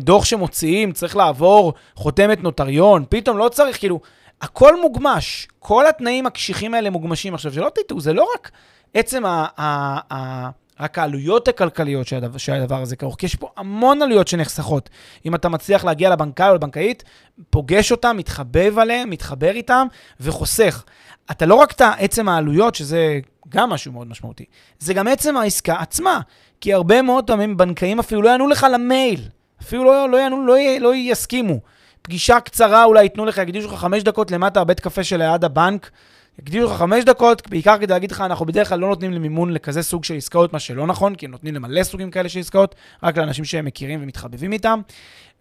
דוח 0.00 0.24
שמוציאים 0.24 0.92
צריך 0.92 1.16
לעבור 1.16 1.72
חותמת 1.94 2.42
נוטריון. 2.42 3.04
פתאום 3.08 3.38
לא 3.38 3.48
צריך, 3.48 3.78
כאילו, 3.78 4.00
הכל 4.40 4.80
מוגמש. 4.80 5.48
כל 5.58 5.86
התנאים 5.86 6.26
הקשיחים 6.26 6.74
האלה 6.74 6.90
מוגמשים. 6.90 7.34
עכשיו, 7.34 7.52
שלא 7.52 7.70
תטעו, 7.74 8.00
זה 8.00 8.12
לא 8.12 8.28
רק 8.34 8.50
עצם 8.94 9.24
ה... 9.26 9.46
ה, 9.58 9.98
ה 10.14 10.50
רק 10.80 10.98
העלויות 10.98 11.48
הכלכליות 11.48 12.06
שהדבר, 12.06 12.38
שהדבר 12.38 12.82
הזה 12.82 12.96
כרוך, 12.96 13.16
כי 13.18 13.26
יש 13.26 13.34
פה 13.34 13.48
המון 13.56 14.02
עלויות 14.02 14.28
שנחסכות. 14.28 14.90
אם 15.26 15.34
אתה 15.34 15.48
מצליח 15.48 15.84
להגיע 15.84 16.10
לבנקאי 16.10 16.48
או 16.48 16.54
לבנקאית, 16.54 17.04
פוגש 17.50 17.92
אותם, 17.92 18.16
מתחבב 18.16 18.78
עליהם, 18.78 19.10
מתחבר 19.10 19.50
איתם 19.50 19.86
וחוסך. 20.20 20.84
אתה 21.30 21.46
לא 21.46 21.54
רק 21.54 21.72
את 21.72 21.82
עצם 21.98 22.28
העלויות, 22.28 22.74
שזה 22.74 23.20
גם 23.48 23.70
משהו 23.70 23.92
מאוד 23.92 24.06
משמעותי, 24.06 24.44
זה 24.78 24.94
גם 24.94 25.08
עצם 25.08 25.36
העסקה 25.36 25.76
עצמה. 25.80 26.20
כי 26.60 26.72
הרבה 26.72 27.02
מאוד 27.02 27.26
פעמים 27.26 27.56
בנקאים 27.56 27.98
אפילו 27.98 28.22
לא 28.22 28.28
יענו 28.28 28.48
לך 28.48 28.66
למייל. 28.72 29.20
אפילו 29.62 29.84
לא, 29.84 30.08
לא, 30.08 30.16
יענו, 30.16 30.46
לא, 30.46 30.56
לא 30.80 30.94
יסכימו. 30.94 31.60
פגישה 32.02 32.40
קצרה 32.40 32.84
אולי 32.84 33.02
ייתנו 33.02 33.24
לך, 33.26 33.38
יגידו 33.38 33.58
לך 33.58 33.74
חמש 33.74 34.02
דקות 34.02 34.30
למטה 34.30 34.64
בבית 34.64 34.80
קפה 34.80 35.04
שליד 35.04 35.44
הבנק, 35.44 35.90
יגדירו 36.38 36.70
לך 36.70 36.76
חמש 36.76 37.04
דקות, 37.04 37.48
בעיקר 37.48 37.78
כדי 37.78 37.92
להגיד 37.92 38.10
לך, 38.10 38.20
אנחנו 38.20 38.46
בדרך 38.46 38.68
כלל 38.68 38.78
לא 38.78 38.88
נותנים 38.88 39.12
למימון 39.12 39.52
לכזה 39.52 39.82
סוג 39.82 40.04
של 40.04 40.16
עסקאות, 40.16 40.52
מה 40.52 40.58
שלא 40.58 40.86
נכון, 40.86 41.14
כי 41.14 41.26
נותנים 41.26 41.54
למלא 41.54 41.82
סוגים 41.82 42.10
כאלה 42.10 42.28
של 42.28 42.40
עסקאות, 42.40 42.74
רק 43.02 43.18
לאנשים 43.18 43.44
שהם 43.44 43.64
מכירים 43.64 44.02
ומתחבבים 44.02 44.52
איתם. 44.52 44.80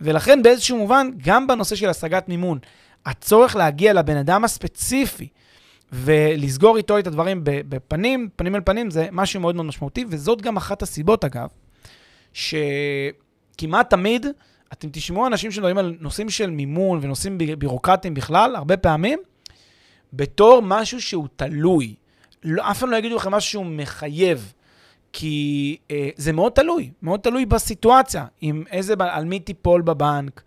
ולכן 0.02 0.44
באיזשהו 0.44 0.78
מובן, 0.78 1.10
גם 1.24 1.48
בנושא 1.48 1.76
של 1.76 1.90
השגת 1.90 2.30
מימון, 2.30 2.60
הצורך 3.06 3.56
להגיע 3.56 3.94
לבן 3.94 4.18
אדם 4.18 4.44
הספציפי 4.44 5.28
ולסגור 5.92 6.78
איתו 6.78 7.00
את 7.00 7.08
הדברים 7.08 7.42
בפנים, 7.44 8.30
פנים 8.36 8.56
אל 8.56 8.62
פנים, 8.62 8.90
זה 8.90 9.08
משהו 9.12 9.40
מאוד 9.40 9.56
מאוד 9.56 9.66
משמעותי, 9.66 10.06
וזאת 10.10 10.42
גם 10.42 10.58
אחת 10.58 10.82
הסיבות, 10.82 11.26
אגב, 11.26 11.48
שכמעט 12.34 13.90
תמיד 13.90 14.26
אתם 14.74 14.88
תשמעו 14.92 15.28
אנשים 15.28 15.52
שמדברים 15.52 15.78
על 15.78 15.96
נושאים 16.00 16.30
של 16.30 16.50
מימון 16.50 17.00
ונושאים 17.02 17.38
בירוקרטיים 17.38 18.14
בכלל, 18.14 18.56
הרבה 18.56 18.78
פעמים, 18.78 19.20
בתור 20.14 20.62
משהו 20.62 21.02
שהוא 21.02 21.28
תלוי. 21.36 21.96
לא, 22.44 22.72
אף 22.72 22.80
פעם 22.80 22.92
לא 22.92 22.98
יגידו 22.98 23.16
לכם 23.16 23.32
משהו 23.32 23.52
שהוא 23.52 23.66
מחייב, 23.66 24.54
כי 25.14 25.78
אה, 25.92 26.10
זה 26.16 26.32
מאוד 26.32 26.52
תלוי, 26.52 26.92
מאוד 27.02 27.20
תלוי 27.20 27.46
בסיטואציה, 27.46 28.26
עם 28.42 28.64
איזה, 28.72 28.94
על 29.00 29.26
מי 29.26 29.40
תיפול 29.40 29.82
בבנק, 29.82 30.42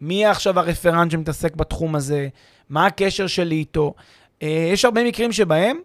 מי 0.00 0.26
עכשיו 0.26 0.58
הרפרנט 0.58 1.10
שמתעסק 1.10 1.56
בתחום 1.56 1.94
הזה, 1.94 2.28
מה 2.68 2.86
הקשר 2.86 3.26
שלי 3.26 3.56
איתו. 3.56 3.94
אה, 4.42 4.68
יש 4.72 4.84
הרבה 4.84 5.04
מקרים 5.04 5.32
שבהם 5.32 5.78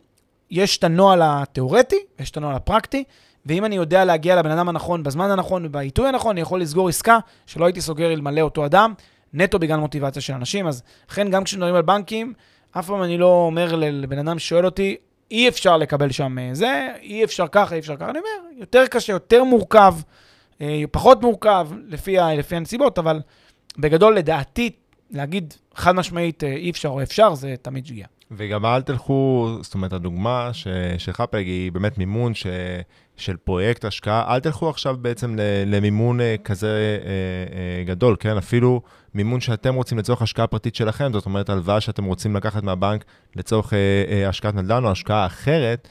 יש 0.52 0.78
את 0.78 0.84
הנוהל 0.84 1.22
התיאורטי, 1.24 2.00
יש 2.20 2.32
את 2.32 2.38
הנוהל 2.38 2.56
הפרקטי, 2.56 3.04
ואם 3.46 3.66
אני 3.66 3.76
יודע 3.76 4.06
להגיע 4.06 4.36
לבן 4.36 4.52
אדם 4.52 4.70
הנכון 4.70 5.04
בזמן 5.04 5.32
הנכון 5.32 5.66
ובעיתוי 5.66 6.08
הנכון, 6.08 6.32
אני 6.32 6.42
יכול 6.42 6.62
לסגור 6.62 6.90
עסקה 6.90 7.20
שלא 7.46 7.66
הייתי 7.66 7.82
סוגר 7.82 8.14
אלמלא 8.14 8.42
אותו 8.42 8.66
אדם, 8.66 8.94
נטו 9.34 9.60
בגלל 9.60 9.80
מוטיבציה 9.80 10.22
של 10.22 10.34
אנשים. 10.34 10.68
אז 10.68 10.84
לכן, 11.10 11.30
גם 11.30 11.44
כשמדברים 11.44 11.76
על 11.76 11.82
בנקים, 11.82 12.34
אף 12.80 12.88
פעם 12.88 13.04
אני 13.04 13.18
לא 13.18 13.26
אומר 13.26 13.76
לבן 13.76 14.20
אדם 14.20 14.40
ששואל 14.40 14.66
אותי, 14.66 14.96
אי 15.32 15.48
אפשר 15.48 15.78
לקבל 15.78 16.12
שם 16.12 16.38
אה, 16.40 16.50
זה, 16.54 16.88
אי 17.02 17.24
אפשר 17.24 17.48
ככה, 17.48 17.76
אי 17.76 17.80
אפשר 17.80 17.96
ככה. 17.96 18.10
אני 18.10 18.20
אומר, 18.20 18.60
יותר 18.60 18.84
קשה, 18.88 19.14
יותר 19.14 19.44
מורכב, 19.44 19.94
אה, 20.62 20.84
פחות 20.92 21.22
מורכב 21.22 21.70
לפי, 21.88 22.18
לפי 22.38 22.56
הנסיבות, 22.56 23.00
אבל 23.00 23.22
בגדול, 23.78 24.16
לדעתי, 24.16 24.70
להגיד 25.12 25.54
חד 25.76 25.92
משמעית 25.92 26.44
אי 26.44 26.70
אפשר 26.70 26.90
או 26.90 27.02
אפשר, 27.02 27.34
זה 27.34 27.56
תמיד 27.62 27.86
שגיאה. 27.86 28.08
וגם 28.32 28.66
אל 28.66 28.82
תלכו, 28.82 29.50
זאת 29.62 29.74
אומרת, 29.74 29.94
הדוגמה 29.94 30.50
שלך, 30.98 31.22
פלג, 31.22 31.46
היא 31.46 31.72
באמת 31.72 31.98
מימון 31.98 32.34
ש, 32.34 32.48
של 33.18 33.38
פרויקט 33.38 33.86
השקעה. 33.86 34.36
אל 34.36 34.40
תלכו 34.40 34.70
עכשיו 34.70 34.98
בעצם 35.02 35.36
למימון 35.66 36.22
אה, 36.22 36.36
כזה 36.44 36.68
אה, 37.06 37.10
אה, 37.80 37.84
גדול, 37.84 38.16
כן? 38.20 38.38
אפילו 38.38 38.82
מימון 39.14 39.42
שאתם 39.42 39.76
רוצים 39.76 39.98
לצורך 39.98 40.22
השקעה 40.22 40.48
פרטית 40.48 40.76
שלכם, 40.76 41.14
זאת 41.14 41.26
אומרת, 41.26 41.50
הלוואה 41.50 41.82
שאתם 41.82 42.04
רוצים 42.04 42.36
לקחת 42.36 42.64
מהבנק 42.64 43.06
לצורך 43.36 43.74
השקעת 44.28 44.56
נדל"ן 44.56 44.86
או 44.86 44.92
השקעה 44.92 45.26
אחרת. 45.26 45.88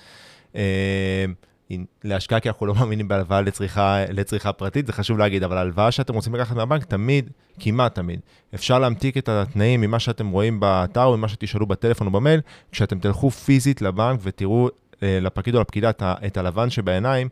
להשקעה, 2.05 2.41
כי 2.41 2.49
אנחנו 2.49 2.67
לא 2.67 2.75
מאמינים 2.75 3.09
בהלוואה 3.09 3.41
לצריכה, 3.41 4.05
לצריכה 4.09 4.53
פרטית, 4.53 4.87
זה 4.87 4.93
חשוב 4.93 5.19
להגיד, 5.19 5.43
אבל 5.43 5.57
ההלוואה 5.57 5.91
שאתם 5.91 6.15
רוצים 6.15 6.35
לקחת 6.35 6.57
מהבנק, 6.57 6.85
תמיד, 6.85 7.31
כמעט 7.61 7.95
תמיד, 7.95 8.21
אפשר 8.55 8.79
להמתיק 8.79 9.19
את 9.19 9.29
התנאים 9.29 9.81
ממה 9.81 9.99
שאתם 9.99 10.29
רואים 10.29 10.61
באתר 10.61 11.05
או 11.05 11.17
ממה 11.17 11.29
שתשאלו 11.29 11.67
בטלפון 11.67 12.07
או 12.07 12.13
במייל, 12.13 12.41
כשאתם 12.73 12.99
תלכו 12.99 13.31
פיזית 13.31 13.83
לבנק 13.83 14.21
ותראו 14.23 14.69
לפקיד 15.03 15.55
או 15.55 15.61
לפקידה 15.61 15.91
את, 15.91 16.03
את 16.03 16.37
הלבן 16.37 16.71
שבעיניים, 16.71 17.29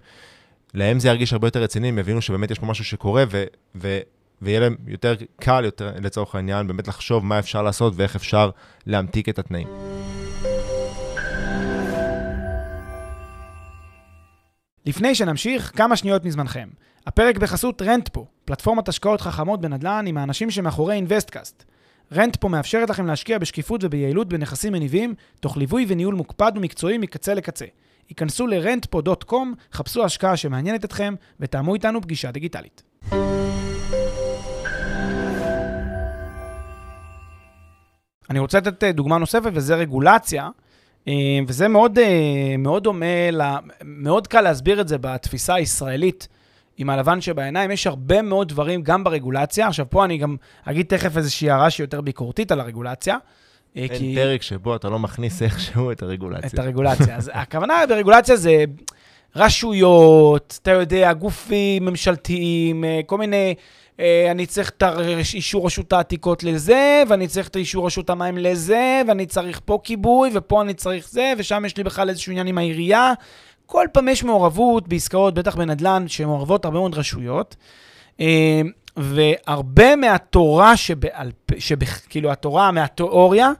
להם 0.74 0.98
זה 0.98 1.08
ירגיש 1.08 1.32
הרבה 1.32 1.46
יותר 1.46 1.62
רציני, 1.62 1.88
הם 1.88 1.98
יבינו 1.98 2.22
שבאמת 2.22 2.50
יש 2.50 2.58
פה 2.58 2.66
משהו 2.66 2.84
שקורה, 2.84 3.24
ו, 3.30 3.44
ו, 3.74 3.98
ויהיה 4.42 4.60
להם 4.60 4.76
יותר 4.86 5.14
קל, 5.40 5.64
יותר, 5.64 5.90
לצורך 6.02 6.34
העניין, 6.34 6.66
באמת 6.66 6.88
לחשוב 6.88 7.24
מה 7.24 7.38
אפשר 7.38 7.62
לעשות 7.62 7.92
ואיך 7.96 8.16
אפשר 8.16 8.50
להמתיק 8.86 9.28
את 9.28 9.38
התנאים. 9.38 9.68
לפני 14.86 15.14
שנמשיך, 15.14 15.72
כמה 15.76 15.96
שניות 15.96 16.24
מזמנכם. 16.24 16.68
הפרק 17.06 17.38
בחסות 17.38 17.82
Rentpo, 17.82 18.26
פלטפורמת 18.44 18.88
השקעות 18.88 19.20
חכמות 19.20 19.60
בנדל"ן 19.60 20.04
עם 20.06 20.16
האנשים 20.16 20.50
שמאחורי 20.50 20.94
InvestCast. 20.94 21.64
Rentpo 22.14 22.48
מאפשרת 22.48 22.90
לכם 22.90 23.06
להשקיע 23.06 23.38
בשקיפות 23.38 23.84
וביעילות 23.84 24.28
בנכסים 24.28 24.72
מניבים, 24.72 25.14
תוך 25.40 25.56
ליווי 25.56 25.86
וניהול 25.88 26.14
מוקפד 26.14 26.52
ומקצועי 26.56 26.98
מקצה 26.98 27.34
לקצה. 27.34 27.64
היכנסו 28.08 28.46
ל-rentpo.com, 28.46 29.34
חפשו 29.72 30.04
השקעה 30.04 30.36
שמעניינת 30.36 30.84
אתכם, 30.84 31.14
ותאמו 31.40 31.74
איתנו 31.74 32.00
פגישה 32.00 32.30
דיגיטלית. 32.30 32.82
אני 38.30 38.38
רוצה 38.38 38.58
לתת 38.58 38.84
אה, 38.84 38.92
דוגמה 38.92 39.18
נוספת, 39.18 39.50
וזה 39.54 39.74
רגולציה. 39.74 40.48
אה, 41.08 41.38
וזה 41.46 41.68
מאוד, 41.68 41.98
אה, 41.98 42.54
מאוד 42.58 42.84
דומה, 42.84 43.06
מאוד 43.84 44.26
קל 44.26 44.40
להסביר 44.40 44.80
את 44.80 44.88
זה 44.88 44.98
בתפיסה 44.98 45.54
הישראלית 45.54 46.28
עם 46.80 46.90
הלבן 46.90 47.20
שבעיניים. 47.20 47.70
יש 47.70 47.86
הרבה 47.86 48.22
מאוד 48.22 48.48
דברים 48.48 48.82
גם 48.82 49.04
ברגולציה. 49.04 49.66
עכשיו, 49.66 49.90
פה 49.90 50.04
אני 50.04 50.18
גם 50.18 50.36
אגיד 50.64 50.86
תכף 50.86 51.16
איזושהי 51.16 51.50
הערה 51.50 51.70
שהיא 51.70 51.84
יותר 51.84 52.00
ביקורתית 52.00 52.52
על 52.52 52.60
הרגולציה. 52.60 53.16
אה, 53.76 53.82
אין 53.82 53.98
כי... 53.98 54.14
פרק 54.16 54.42
שבו 54.42 54.76
אתה 54.76 54.88
לא 54.88 54.98
מכניס 54.98 55.42
איכשהו 55.42 55.92
את 55.92 56.02
הרגולציה. 56.02 56.50
את 56.54 56.58
הרגולציה. 56.58 57.16
אז 57.16 57.30
הכוונה 57.34 57.74
ברגולציה 57.88 58.36
זה 58.36 58.64
רשויות, 59.36 60.58
אתה 60.62 60.70
יודע, 60.70 61.12
גופים 61.12 61.84
ממשלתיים, 61.84 62.84
כל 63.06 63.18
מיני 63.18 63.54
אה, 64.00 64.30
אני 64.30 64.46
צריך 64.46 64.70
את 64.70 64.82
אישור 65.34 65.66
רשות 65.66 65.92
העתיקות 65.92 66.42
לזה, 66.42 67.02
ואני 67.08 67.28
צריך 67.28 67.48
את 67.48 67.56
אישור 67.56 67.86
רשות 67.86 68.10
המים 68.10 68.38
לזה, 68.38 69.02
ואני 69.08 69.26
צריך 69.26 69.60
פה 69.64 69.78
כיבוי, 69.84 70.30
ופה 70.34 70.62
אני 70.62 70.74
צריך 70.74 71.08
זה, 71.08 71.32
ושם 71.38 71.62
יש 71.66 71.76
לי 71.76 71.84
בכלל 71.84 72.08
איזשהו 72.08 72.30
עניין 72.30 72.46
עם 72.46 72.58
העירייה. 72.58 73.12
כל 73.70 73.86
פעם 73.92 74.08
יש 74.08 74.24
מעורבות 74.24 74.88
בעסקאות, 74.88 75.34
בטח 75.34 75.56
בנדל"ן, 75.56 76.04
שמעורבות 76.08 76.64
הרבה 76.64 76.78
מאוד 76.78 76.94
רשויות. 76.94 77.56
אה, 78.20 78.60
והרבה 78.96 79.96
מהתורה 79.96 80.76
שבעל 80.76 81.30
פה, 81.46 81.54
כאילו 82.08 82.32
התורה 82.32 82.70
מהתיאוריה, 82.70 83.50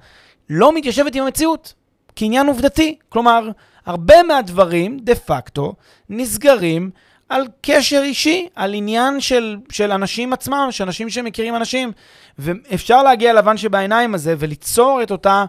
לא 0.51 0.75
מתיישבת 0.75 1.15
עם 1.15 1.23
המציאות, 1.23 1.75
כעניין 2.17 2.47
עובדתי. 2.47 2.97
כלומר, 3.09 3.51
הרבה 3.87 4.23
מהדברים, 4.23 4.99
דה 5.03 5.15
פקטו, 5.15 5.75
נסגרים 6.09 6.91
על 7.29 7.43
קשר 7.61 8.01
אישי, 8.05 8.49
על 8.55 8.75
עניין 8.75 9.21
של, 9.21 9.57
של 9.71 9.93
אנשים 9.93 10.33
עצמם, 10.33 10.69
של 10.71 10.85
אנשים 10.85 11.11
שמכירים 11.11 11.57
אנשים. 11.57 11.93
ואפשר 12.39 13.03
להגיע 13.03 13.33
לבן 13.33 13.57
שבעיניים 13.57 14.15
הזה 14.15 14.35
וליצור 14.39 15.03
את 15.03 15.11
אותה 15.11 15.45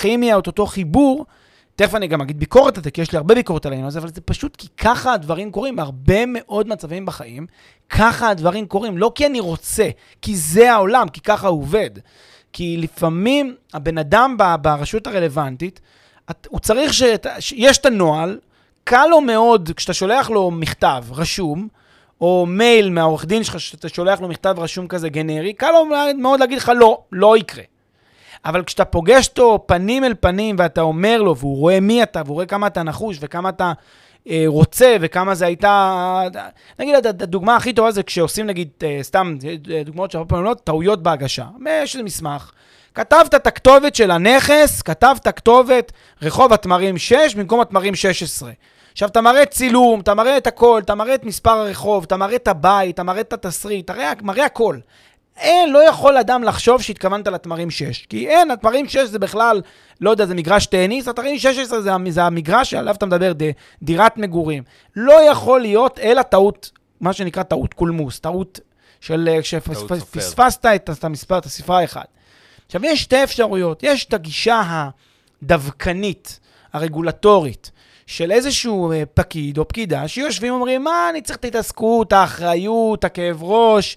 כימיה, 0.00 0.38
את 0.38 0.46
אותו 0.46 0.66
חיבור. 0.66 1.26
תכף 1.76 1.94
אני 1.94 2.06
גם 2.06 2.20
אגיד 2.20 2.38
ביקורת 2.38 2.76
על 2.78 2.84
זה, 2.84 2.90
כי 2.90 3.00
יש 3.00 3.12
לי 3.12 3.18
הרבה 3.18 3.34
ביקורת 3.34 3.66
על 3.66 3.72
העניין 3.72 3.86
הזה, 3.86 3.98
אבל 3.98 4.08
זה 4.08 4.20
פשוט 4.20 4.56
כי 4.56 4.68
ככה 4.76 5.12
הדברים 5.12 5.50
קורים, 5.50 5.76
בהרבה 5.76 6.26
מאוד 6.26 6.68
מצבים 6.68 7.06
בחיים, 7.06 7.46
ככה 7.90 8.30
הדברים 8.30 8.66
קורים. 8.66 8.98
לא 8.98 9.12
כי 9.14 9.26
אני 9.26 9.40
רוצה, 9.40 9.88
כי 10.22 10.36
זה 10.36 10.72
העולם, 10.72 11.08
כי 11.08 11.20
ככה 11.20 11.48
הוא 11.48 11.60
עובד. 11.60 11.90
כי 12.52 12.76
לפעמים 12.76 13.54
הבן 13.74 13.98
אדם 13.98 14.36
ברשות 14.62 15.06
הרלוונטית, 15.06 15.80
הוא 16.48 16.60
צריך 16.60 16.94
ש... 16.94 17.02
יש 17.52 17.78
את 17.78 17.86
הנוהל, 17.86 18.38
קל 18.84 19.06
לו 19.06 19.20
מאוד, 19.20 19.70
כשאתה 19.76 19.94
שולח 19.94 20.30
לו 20.30 20.50
מכתב 20.50 21.04
רשום, 21.10 21.68
או 22.20 22.46
מייל 22.48 22.90
מהעורך 22.90 23.24
דין 23.24 23.44
שלך, 23.44 23.60
שאתה 23.60 23.88
שולח 23.88 24.20
לו 24.20 24.28
מכתב 24.28 24.54
רשום 24.58 24.88
כזה 24.88 25.08
גנרי, 25.08 25.52
קל 25.52 25.70
לו 25.70 25.86
מאוד 26.18 26.40
להגיד 26.40 26.58
לך 26.58 26.72
לא, 26.76 27.02
לא 27.12 27.36
יקרה. 27.36 27.64
אבל 28.46 28.64
כשאתה 28.64 28.84
פוגש 28.84 29.28
אותו 29.28 29.64
פנים 29.66 30.04
אל 30.04 30.14
פנים 30.20 30.56
ואתה 30.58 30.80
אומר 30.80 31.22
לו, 31.22 31.36
והוא 31.36 31.56
רואה 31.56 31.80
מי 31.80 32.02
אתה, 32.02 32.22
והוא 32.24 32.34
רואה 32.34 32.46
כמה 32.46 32.66
אתה 32.66 32.82
נחוש 32.82 33.18
וכמה 33.20 33.48
אתה 33.48 33.72
אה, 34.28 34.44
רוצה 34.46 34.96
וכמה 35.00 35.34
זה 35.34 35.46
הייתה... 35.46 36.22
נגיד, 36.78 37.06
הדוגמה 37.06 37.56
הכי 37.56 37.72
טובה 37.72 37.90
זה 37.90 38.02
כשעושים 38.02 38.46
נגיד, 38.46 38.68
אה, 38.82 38.98
סתם, 39.02 39.36
אה, 39.74 39.82
דוגמאות 39.84 40.10
שהרבה 40.10 40.28
פעמים 40.28 40.44
לא, 40.44 40.54
טעויות 40.64 41.02
בהגשה. 41.02 41.44
יש 41.66 41.94
איזה 41.94 42.04
מסמך, 42.04 42.52
כתבת 42.94 43.34
את 43.34 43.46
הכתובת 43.46 43.94
של 43.94 44.10
הנכס, 44.10 44.82
כתבת 44.82 45.28
כתובת 45.28 45.92
רחוב 46.22 46.52
התמרים 46.52 46.98
6 46.98 47.34
במקום 47.34 47.60
התמרים 47.60 47.94
16. 47.94 48.50
עכשיו, 48.92 49.08
אתה 49.08 49.20
מראה 49.20 49.46
צילום, 49.46 50.00
אתה 50.00 50.14
מראה 50.14 50.36
את 50.36 50.46
הכל, 50.46 50.80
אתה 50.84 50.94
מראה 50.94 51.14
את 51.14 51.24
מספר 51.24 51.50
הרחוב, 51.50 52.04
אתה 52.04 52.16
מראה 52.16 52.36
את 52.36 52.48
הבית, 52.48 52.94
אתה 52.94 53.02
מראה 53.02 53.20
את 53.20 53.32
התסריט, 53.32 53.84
אתה 53.84 53.94
מראה 54.22 54.44
הכל. 54.44 54.76
אין, 55.36 55.72
לא 55.72 55.88
יכול 55.88 56.16
אדם 56.16 56.42
לחשוב 56.42 56.82
שהתכוונת 56.82 57.28
לתמרים 57.28 57.70
6. 57.70 58.06
כי 58.06 58.28
אין, 58.28 58.50
התמרים 58.50 58.88
6 58.88 58.96
זה 58.96 59.18
בכלל, 59.18 59.62
לא 60.00 60.10
יודע, 60.10 60.26
זה 60.26 60.34
מגרש 60.34 60.66
טניס, 60.66 61.08
התמרים 61.08 61.38
16 61.38 61.80
זה, 61.80 61.90
זה 62.10 62.22
המגרש 62.22 62.70
שעליו 62.70 62.94
אתה 62.94 63.06
מדבר, 63.06 63.32
ד, 63.32 63.50
דירת 63.82 64.16
מגורים. 64.16 64.62
לא 64.96 65.30
יכול 65.30 65.60
להיות 65.60 65.98
אלא 65.98 66.22
טעות, 66.22 66.70
מה 67.00 67.12
שנקרא 67.12 67.42
טעות 67.42 67.74
קולמוס, 67.74 68.20
טעות 68.20 68.60
של, 69.00 69.28
כשפספסת 69.42 70.66
את, 70.66 70.90
את 70.90 71.04
המספר, 71.04 71.38
את 71.38 71.44
הספרה 71.44 71.80
האחת. 71.80 72.08
עכשיו, 72.66 72.84
יש 72.84 73.02
שתי 73.02 73.24
אפשרויות. 73.24 73.82
יש 73.82 74.04
את 74.04 74.14
הגישה 74.14 74.88
הדווקנית, 75.42 76.40
הרגולטורית, 76.72 77.70
של 78.06 78.32
איזשהו 78.32 78.92
אה, 78.92 79.02
פקיד 79.14 79.58
או 79.58 79.68
פקידה 79.68 80.08
שיושבים 80.08 80.52
ואומרים, 80.52 80.84
מה, 80.84 81.10
אני 81.10 81.22
צריך 81.22 81.38
את 81.38 81.44
ההתעסקות, 81.44 82.12
האחריות, 82.12 83.04
הכאב 83.04 83.42
ראש, 83.42 83.96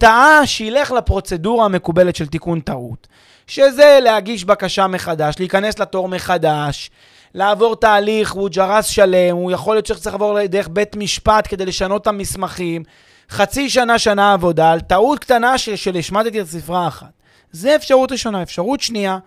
טעה, 0.00 0.46
שילך 0.46 0.92
לפרוצדורה 0.92 1.64
המקובלת 1.64 2.16
של 2.16 2.26
תיקון 2.26 2.60
טעות. 2.60 3.06
שזה 3.46 3.98
להגיש 4.02 4.44
בקשה 4.44 4.86
מחדש, 4.86 5.34
להיכנס 5.38 5.78
לתור 5.78 6.08
מחדש, 6.08 6.90
לעבור 7.34 7.76
תהליך, 7.76 8.32
הוא 8.32 8.48
ג'רס 8.48 8.86
שלם, 8.86 9.36
הוא 9.36 9.52
יכול 9.52 9.74
להיות 9.74 9.86
שצריך 9.86 10.14
לעבור 10.14 10.46
דרך 10.46 10.68
בית 10.68 10.96
משפט 10.96 11.46
כדי 11.48 11.66
לשנות 11.66 12.02
את 12.02 12.06
המסמכים. 12.06 12.82
חצי 13.30 13.70
שנה, 13.70 13.98
שנה 13.98 14.32
עבודה, 14.32 14.72
על 14.72 14.80
טעות 14.80 15.18
קטנה 15.18 15.58
של, 15.58 15.76
של 15.76 15.96
השמטתי 15.96 16.40
את 16.40 16.46
ספרה 16.46 16.88
אחת. 16.88 17.12
זה 17.52 17.76
אפשרות 17.76 18.12
ראשונה. 18.12 18.42
אפשרות 18.42 18.80
שנייה, 18.80 19.18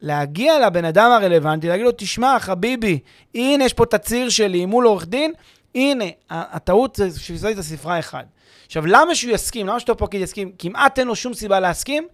להגיע 0.00 0.66
לבן 0.66 0.84
אדם 0.84 1.10
הרלוונטי, 1.10 1.68
להגיד 1.68 1.84
לו, 1.84 1.92
תשמע, 1.96 2.36
חביבי, 2.40 2.98
הנה 3.34 3.64
יש 3.64 3.72
פה 3.72 3.86
תצהיר 3.86 4.28
שלי 4.28 4.66
מול 4.66 4.84
עורך 4.86 5.06
דין, 5.06 5.32
הנה, 5.74 6.04
הטעות 6.30 6.96
זה 6.96 7.20
שזה 7.20 7.50
את 7.50 7.58
הספרה 7.58 7.98
אחד. 7.98 8.24
עכשיו, 8.66 8.86
למה 8.86 9.14
שהוא 9.14 9.32
יסכים? 9.32 9.66
למה 9.66 9.80
שאותו 9.80 9.96
פקיד 9.96 10.20
יסכים? 10.20 10.52
כמעט 10.58 10.98
אין 10.98 11.06
לו 11.06 11.16
שום 11.16 11.34
סיבה 11.34 11.60
להסכים, 11.60 12.06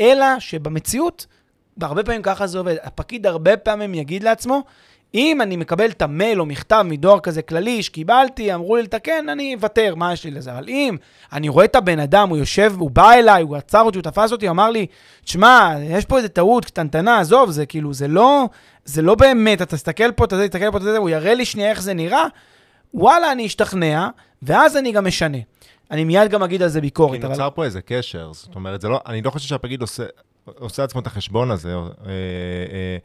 אלא 0.00 0.26
שבמציאות, 0.38 1.26
והרבה 1.76 2.02
פעמים 2.02 2.22
ככה 2.22 2.46
זה 2.46 2.58
עובד, 2.58 2.76
הפקיד 2.82 3.26
הרבה 3.26 3.56
פעמים 3.56 3.94
יגיד 3.94 4.22
לעצמו, 4.22 4.62
אם 5.14 5.42
אני 5.42 5.56
מקבל 5.56 5.90
את 5.90 6.02
המייל 6.02 6.40
או 6.40 6.46
מכתב 6.46 6.84
מדואר 6.88 7.20
כזה 7.20 7.42
כללי 7.42 7.82
שקיבלתי, 7.82 8.54
אמרו 8.54 8.76
לי 8.76 8.82
לתקן, 8.82 9.28
אני 9.28 9.54
אוותר, 9.54 9.94
מה 9.94 10.12
יש 10.12 10.24
לי 10.24 10.30
לזה? 10.30 10.52
אבל 10.52 10.68
אם 10.68 10.96
אני 11.32 11.48
רואה 11.48 11.64
את 11.64 11.76
הבן 11.76 11.98
אדם, 11.98 12.28
הוא 12.28 12.38
יושב, 12.38 12.72
הוא 12.78 12.90
בא 12.90 13.12
אליי, 13.12 13.42
הוא 13.42 13.56
עצר 13.56 13.80
אותי, 13.80 13.98
הוא 13.98 14.02
תפס 14.02 14.32
אותי, 14.32 14.46
הוא 14.46 14.52
אמר 14.52 14.70
לי, 14.70 14.86
תשמע, 15.24 15.74
יש 15.80 16.04
פה 16.04 16.16
איזה 16.16 16.28
טעות 16.28 16.64
קטנטנה, 16.64 17.20
עזוב, 17.20 17.50
זה 17.50 17.66
כאילו, 17.66 17.94
זה 17.94 18.08
לא, 18.08 18.48
זה 18.84 19.02
לא 19.02 19.14
באמת, 19.14 19.62
אתה 19.62 19.76
תסתכל 19.76 20.12
פה, 20.12 20.24
אתה 20.24 20.46
תסתכל 20.46 20.70
פה, 20.70 20.78
אתה 20.78 20.96
הוא 20.96 21.10
יראה 21.10 21.34
לי 21.34 21.44
שנייה 21.44 21.70
איך 21.70 21.82
זה 21.82 21.94
נראה, 21.94 22.24
וואלה, 22.94 23.32
אני 23.32 23.46
אשתכנע, 23.46 24.08
ואז 24.42 24.76
אני 24.76 24.92
גם 24.92 25.06
משנה. 25.06 25.38
אני 25.90 26.04
מיד 26.04 26.30
גם 26.30 26.42
אגיד 26.42 26.62
על 26.62 26.68
זה 26.68 26.80
ביקורת. 26.80 27.20
כי 27.20 27.28
נוצר 27.28 27.46
אבל... 27.46 27.54
פה 27.54 27.64
איזה 27.64 27.82
קשר, 27.82 28.32
זאת 28.32 28.54
אומרת, 28.54 28.84
לא, 28.84 29.00
אני 29.06 29.22
לא 29.22 29.30
חושב 29.30 29.48
שהפקיד 29.48 29.80
עושה, 29.80 30.04
עושה 30.44 30.84
עצמו 30.84 31.00
את 31.00 31.06
החשבון 31.06 31.50
הזה, 31.50 31.74
אה, 31.74 31.82
אה, 32.06 32.98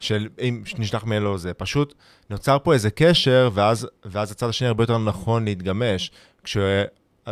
של 0.00 0.28
אם 0.40 0.62
נשלח 0.78 1.04
מייל 1.04 1.26
או 1.26 1.38
זה. 1.38 1.54
פשוט 1.54 1.94
נוצר 2.30 2.58
פה 2.62 2.72
איזה 2.72 2.90
קשר, 2.90 3.50
ואז, 3.54 3.88
ואז 4.04 4.32
הצד 4.32 4.48
השני 4.48 4.68
הרבה 4.68 4.82
יותר 4.82 4.98
נכון 4.98 5.44
להתגמש. 5.44 6.10
כש... 6.44 6.56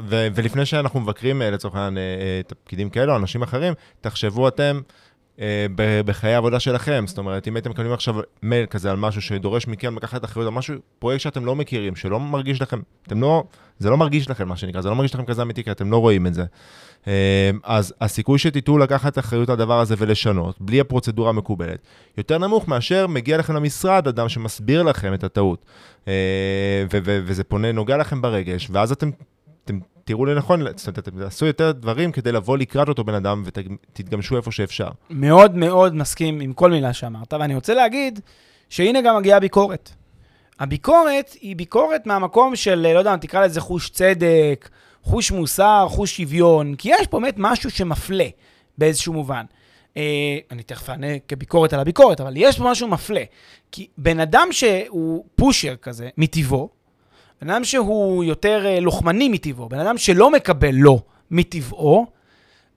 ו, 0.08 0.26
ולפני 0.34 0.66
שאנחנו 0.66 1.00
מבקרים 1.00 1.42
אה, 1.42 1.50
לצורך 1.50 1.74
העניין 1.74 1.98
את 2.40 2.52
הפקידים 2.52 2.90
כאלו, 2.90 3.16
אנשים 3.16 3.42
אחרים, 3.42 3.74
תחשבו 4.00 4.48
אתם 4.48 4.76
אה, 4.76 4.80
בחיי 5.78 6.34
העבודה 6.34 6.60
שלכם. 6.60 7.04
זאת 7.06 7.18
אומרת, 7.18 7.48
אם 7.48 7.56
הייתם 7.56 7.70
מקבלים 7.70 7.92
עכשיו 7.92 8.14
מייל 8.42 8.66
כזה 8.66 8.90
על 8.90 8.96
משהו 8.96 9.22
שדורש 9.22 9.66
מכם 9.66 9.96
לקחת 9.96 10.24
אחריות 10.24 10.46
על 10.46 10.54
משהו, 10.54 10.74
פרויקט 10.98 11.20
שאתם 11.20 11.44
לא 11.44 11.56
מכירים, 11.56 11.96
שלא 11.96 12.20
מרגיש 12.20 12.62
לכם, 12.62 12.80
אתם 13.06 13.20
לא, 13.20 13.44
זה 13.78 13.90
לא 13.90 13.96
מרגיש 13.96 14.30
לכם, 14.30 14.48
מה 14.48 14.56
שנקרא, 14.56 14.80
זה 14.80 14.88
לא 14.88 14.94
מרגיש 14.94 15.14
לכם 15.14 15.24
כזה 15.24 15.42
אמיתי, 15.42 15.64
כי 15.64 15.70
אתם 15.70 15.90
לא 15.90 15.96
רואים 15.96 16.26
את 16.26 16.34
זה. 16.34 16.44
אה, 17.06 17.50
אז 17.64 17.94
הסיכוי 18.00 18.38
שתיתנו 18.38 18.78
לקחת 18.78 19.18
אחריות 19.18 19.48
על 19.48 19.52
הדבר 19.52 19.80
הזה 19.80 19.94
ולשנות, 19.98 20.60
בלי 20.60 20.80
הפרוצדורה 20.80 21.28
המקובלת, 21.28 21.78
יותר 22.18 22.38
נמוך 22.38 22.68
מאשר 22.68 23.06
מגיע 23.06 23.38
לכם 23.38 23.54
למשרד 23.54 24.08
אדם 24.08 24.28
שמסביר 24.28 24.82
לכם 24.82 25.14
את 25.14 25.24
הטעות, 25.24 25.66
אה, 26.08 26.84
וזה 26.90 27.44
פונה, 27.44 27.72
נוגע 27.72 27.96
לכם 27.96 28.22
ברגש, 28.22 28.68
ואז 28.72 28.92
אתם 28.92 29.10
תראו 30.06 30.26
לנכון, 30.26 30.60
זאת 30.76 30.86
אומרת, 30.86 30.98
אתם 30.98 31.10
תעשו 31.18 31.46
יותר 31.46 31.72
דברים 31.72 32.12
כדי 32.12 32.32
לבוא 32.32 32.58
לקראת 32.58 32.88
אותו 32.88 33.04
בן 33.04 33.14
אדם 33.14 33.42
ותתגמשו 33.46 34.36
איפה 34.36 34.52
שאפשר. 34.52 34.88
מאוד 35.10 35.56
מאוד 35.56 35.94
מסכים 35.94 36.40
עם 36.40 36.52
כל 36.52 36.70
מילה 36.70 36.92
שאמרת, 36.92 37.32
ואני 37.32 37.54
רוצה 37.54 37.74
להגיד 37.74 38.20
שהנה 38.70 39.00
גם 39.00 39.16
מגיעה 39.16 39.40
ביקורת. 39.40 39.90
הביקורת 40.60 41.36
היא 41.40 41.56
ביקורת 41.56 42.06
מהמקום 42.06 42.56
של, 42.56 42.74
לא 42.94 42.98
יודע, 42.98 43.16
תקרא 43.16 43.44
לזה 43.44 43.60
חוש 43.60 43.90
צדק, 43.90 44.68
חוש 45.02 45.30
מוסר, 45.30 45.86
חוש 45.88 46.16
שוויון, 46.16 46.74
כי 46.74 46.88
יש 46.88 47.06
פה 47.06 47.20
באמת 47.20 47.34
משהו 47.38 47.70
שמפלה 47.70 48.28
באיזשהו 48.78 49.12
מובן. 49.12 49.44
אה, 49.96 50.38
אני 50.50 50.62
תכף 50.62 50.90
אענה 50.90 51.18
כביקורת 51.28 51.72
על 51.72 51.80
הביקורת, 51.80 52.20
אבל 52.20 52.32
יש 52.36 52.58
פה 52.58 52.70
משהו 52.70 52.88
מפלה. 52.88 53.22
כי 53.72 53.86
בן 53.98 54.20
אדם 54.20 54.48
שהוא 54.50 55.24
פושר 55.36 55.76
כזה, 55.76 56.08
מטבעו, 56.18 56.75
בן 57.42 57.50
אדם 57.50 57.64
שהוא 57.64 58.24
יותר 58.24 58.66
אה, 58.66 58.80
לוחמני 58.80 59.28
מטבעו, 59.28 59.68
בן 59.68 59.78
אדם 59.78 59.98
שלא 59.98 60.30
מקבל 60.30 60.74
לא 60.74 60.98
מטבעו, 61.30 62.06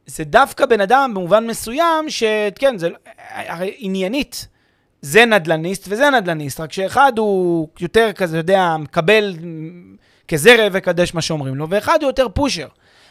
זה 0.05 0.23
דווקא 0.23 0.65
בן 0.65 0.81
אדם 0.81 1.11
במובן 1.15 1.47
מסוים, 1.47 2.09
שכן, 2.09 2.77
זה 2.77 2.89
הרי 3.29 3.75
עניינית. 3.77 4.47
זה 5.01 5.25
נדלניסט 5.25 5.85
וזה 5.89 6.09
נדלניסט, 6.09 6.59
רק 6.59 6.73
שאחד 6.73 7.13
הוא 7.17 7.67
יותר 7.79 8.11
כזה, 8.13 8.37
יודע, 8.37 8.77
מקבל 8.77 9.35
כזרע 10.27 10.67
וקדש 10.71 11.13
מה 11.13 11.21
שאומרים 11.21 11.55
לו, 11.55 11.69
ואחד 11.69 11.97
הוא 12.01 12.09
יותר 12.09 12.29
פושר. 12.29 12.67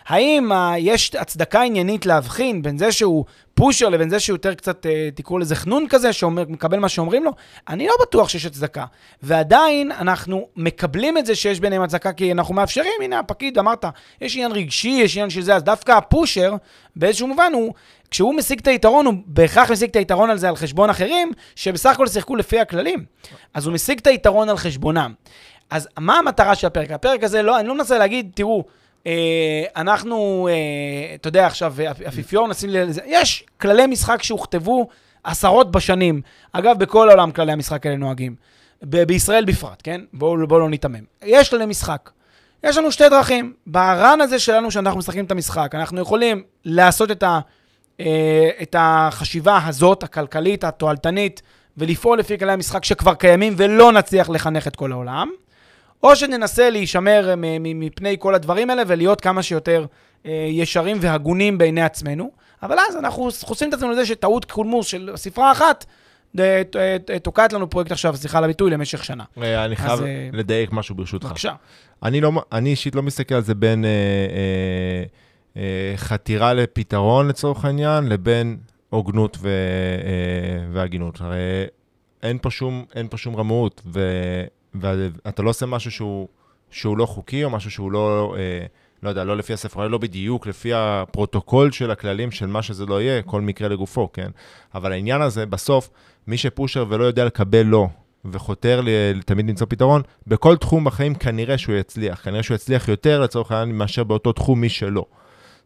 האם 0.09 0.53
uh, 0.53 0.55
יש 0.79 1.15
הצדקה 1.15 1.63
עניינית 1.63 2.07
להבחין 2.07 2.63
בין 2.63 2.79
זה 2.79 2.93
שהוא 2.93 3.25
פושר 3.55 3.89
לבין 3.89 4.11
זה 4.11 4.21
שהוא 4.21 4.35
יותר 4.35 4.55
קצת, 4.55 4.87
uh, 4.87 4.89
תקראו 5.15 5.39
לזה 5.39 5.57
חנון 5.57 5.87
כזה, 5.89 6.13
שמקבל 6.13 6.79
מה 6.79 6.89
שאומרים 6.89 7.25
לו? 7.25 7.33
אני 7.69 7.87
לא 7.87 7.93
בטוח 8.03 8.29
שיש 8.29 8.47
הצדקה. 8.47 8.85
ועדיין 9.23 9.93
אנחנו 9.93 10.49
מקבלים 10.57 11.19
את 11.19 11.27
זה 11.27 11.35
שיש 11.35 11.61
ביניהם 11.61 11.83
הצדקה, 11.83 12.13
כי 12.13 12.33
אנחנו 12.33 12.55
מאפשרים, 12.55 12.93
הנה 13.03 13.19
הפקיד, 13.19 13.59
אמרת, 13.59 13.85
יש 14.21 14.35
עניין 14.35 14.53
רגשי, 14.53 14.89
יש 14.89 15.17
עניין 15.17 15.31
של 15.31 15.43
זה, 15.43 15.55
אז 15.55 15.63
דווקא 15.63 15.93
הפושר, 15.93 16.55
באיזשהו 16.97 17.27
מובן, 17.27 17.53
הוא, 17.55 17.75
כשהוא 18.11 18.35
משיג 18.35 18.59
את 18.59 18.67
היתרון, 18.67 19.07
הוא 19.07 19.15
בהכרח 19.27 19.71
משיג 19.71 19.91
את 19.91 19.97
היתרון 19.97 20.31
על 20.31 20.39
זה 20.39 20.49
על 20.49 20.57
חשבון 20.57 20.91
אחרים, 20.91 21.33
שבסך 21.57 21.91
הכל 21.91 22.07
שיחקו 22.07 22.37
לפי 22.37 22.61
הכללים. 22.61 23.05
אז 23.55 23.67
הוא 23.67 23.75
משיג 23.75 23.99
את 23.99 24.07
היתרון 24.07 24.49
על 24.49 24.57
חשבונם. 24.57 25.13
אז 25.71 25.89
מה 25.99 26.19
המטרה 26.19 26.55
של 26.55 26.67
הפרק? 26.67 26.91
הפרק 26.91 27.25
הזה, 27.25 27.43
לא, 27.43 27.61
אני 27.61 27.69
לא 27.69 27.75
מנסה 27.75 27.99
להגיד, 27.99 28.31
תראו, 28.35 28.65
אנחנו, 29.77 30.49
אה, 30.51 31.15
אתה 31.15 31.29
יודע, 31.29 31.47
עכשיו, 31.47 31.75
אפיפיור, 32.09 32.49
נשים 32.49 32.71
לזה, 32.71 33.01
יש 33.07 33.45
כללי 33.61 33.87
משחק 33.87 34.23
שהוכתבו 34.23 34.89
עשרות 35.25 35.71
בשנים. 35.71 36.21
אגב, 36.53 36.79
בכל 36.79 37.09
העולם 37.09 37.31
כללי 37.31 37.53
המשחק 37.53 37.87
האלה 37.87 37.97
נוהגים. 37.97 38.35
ב- 38.83 39.03
בישראל 39.03 39.45
בפרט, 39.45 39.81
כן? 39.85 40.01
בואו 40.13 40.47
בוא 40.47 40.61
לא 40.61 40.71
ניתמם. 40.71 41.05
יש 41.23 41.49
כללי 41.49 41.67
משחק. 41.67 42.11
יש 42.65 42.77
לנו 42.77 42.93
שתי 42.93 43.09
דרכים. 43.09 43.53
ברן 43.67 44.21
הזה 44.21 44.39
שלנו, 44.39 44.71
שאנחנו 44.71 44.99
משחקים 44.99 45.25
את 45.25 45.31
המשחק, 45.31 45.75
אנחנו 45.75 46.01
יכולים 46.01 46.43
לעשות 46.65 47.11
את, 47.11 47.23
ה, 47.23 47.41
אה, 48.01 48.51
את 48.63 48.77
החשיבה 48.79 49.61
הזאת, 49.67 50.03
הכלכלית, 50.03 50.65
התועלתנית, 50.65 51.43
ולפעול 51.77 52.19
לפי 52.19 52.39
כללי 52.39 52.53
המשחק 52.53 52.85
שכבר 52.85 53.15
קיימים, 53.15 53.55
ולא 53.57 53.93
נצליח 53.93 54.31
לחנך 54.31 54.67
את 54.67 54.77
כל 54.77 54.93
העולם. 54.93 55.31
או 56.03 56.17
שננסה 56.17 56.71
להישמר 56.71 57.29
אה, 57.31 57.35
מפני 57.59 58.17
כל 58.19 58.35
הדברים 58.35 58.71
האלה 58.71 58.83
ולהיות 58.87 59.21
כמה 59.21 59.43
שיותר 59.43 59.87
אה, 60.27 60.47
ישרים 60.51 60.97
והגונים 61.01 61.59
בעיני 61.59 61.83
עצמנו. 61.83 62.31
אבל 62.63 62.77
אז 62.89 62.97
אנחנו 62.97 63.31
חושפים 63.43 63.69
את 63.69 63.75
עצמנו 63.75 63.93
לזה 63.93 64.07
שטעות 64.07 64.45
קולמוס 64.45 64.87
של 64.87 65.11
ספרה 65.17 65.53
אחת 65.53 65.85
אה, 66.39 66.63
תוקעת 67.23 67.53
לנו 67.53 67.71
פרויקט 67.71 67.93
עכשיו, 67.93 68.17
סליחה 68.17 68.39
על 68.39 68.45
הביטוי, 68.45 68.71
למשך 68.71 69.05
שנה. 69.05 69.25
אני 69.37 69.77
חייב 69.77 70.01
לדייק 70.33 70.73
משהו 70.73 70.95
ברשותך. 70.95 71.27
בבקשה. 71.27 71.53
אני, 72.03 72.21
לא, 72.21 72.33
אני 72.53 72.71
אישית 72.71 72.95
לא 72.95 73.03
מסתכל 73.03 73.35
על 73.35 73.43
זה 73.43 73.55
בין 73.55 73.85
חתירה 75.97 76.55
לפתרון 76.55 77.29
לצורך 77.29 77.65
העניין, 77.65 78.09
לבין 78.09 78.57
הוגנות 78.91 79.39
והגינות. 80.73 81.21
הרי 81.21 81.37
אין 82.23 82.39
פה 82.39 82.51
שום, 82.51 83.37
רמאות. 83.37 83.83
ואתה 84.75 85.43
לא 85.43 85.51
עושה 85.51 85.67
משהו 85.67 85.91
שהוא, 85.91 86.29
שהוא 86.71 86.99
לא 86.99 87.07
חוקי, 87.07 87.45
או 87.45 87.51
משהו 87.51 87.71
שהוא 87.71 87.93
לא, 87.93 88.35
אה, 88.39 88.67
לא 89.03 89.09
יודע, 89.09 89.25
לא 89.25 89.37
לפי 89.37 89.53
הספר, 89.53 89.89
לא 89.89 89.99
בדיוק, 89.99 90.47
לפי 90.47 90.73
הפרוטוקול 90.75 91.71
של 91.73 91.91
הכללים 91.91 92.31
של 92.31 92.47
מה 92.47 92.63
שזה 92.63 92.87
לא 92.87 93.03
יהיה, 93.03 93.23
כל 93.23 93.41
מקרה 93.41 93.69
לגופו, 93.69 94.13
כן? 94.13 94.31
אבל 94.75 94.93
העניין 94.93 95.23
הזה, 95.23 95.47
בסוף, 95.47 95.91
מי 96.27 96.37
שפושר 96.37 96.85
ולא 96.89 97.05
יודע 97.05 97.25
לקבל 97.25 97.63
לא, 97.63 97.89
וחותר 98.25 98.81
תמיד 99.27 99.49
למצוא 99.49 99.67
פתרון, 99.71 100.03
בכל 100.27 100.57
תחום 100.57 100.85
בחיים 100.85 101.15
כנראה 101.15 101.59
שהוא 101.59 101.75
יצליח. 101.75 102.21
כנראה 102.25 102.43
שהוא 102.43 102.55
יצליח 102.55 102.89
יותר 102.89 103.21
לצורך 103.21 103.53
העניין 103.53 103.79
מאשר 103.79 104.05
באותו 104.05 104.33
תחום 104.33 104.61
מי 104.61 104.69
שלא. 104.69 105.05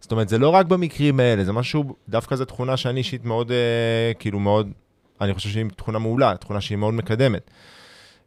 זאת 0.01 0.13
אומרת, 0.13 0.29
זה 0.29 0.39
לא 0.39 0.49
רק 0.49 0.67
במקרים 0.67 1.21
האלה, 1.21 1.45
זה 1.45 1.53
משהו, 1.53 1.97
דווקא 2.09 2.37
זו 2.37 2.45
תכונה 2.45 2.77
שאני 2.77 2.99
אישית 2.99 3.25
מאוד, 3.25 3.51
אה, 3.51 4.15
כאילו 4.19 4.41
מאוד, 4.41 4.71
אני 5.21 5.35
חושב 5.35 5.49
שהיא 5.49 5.65
תכונה 5.77 5.99
מעולה, 5.99 6.37
תכונה 6.37 6.61
שהיא 6.61 6.79
מאוד 6.79 6.95
מקדמת. 6.95 7.51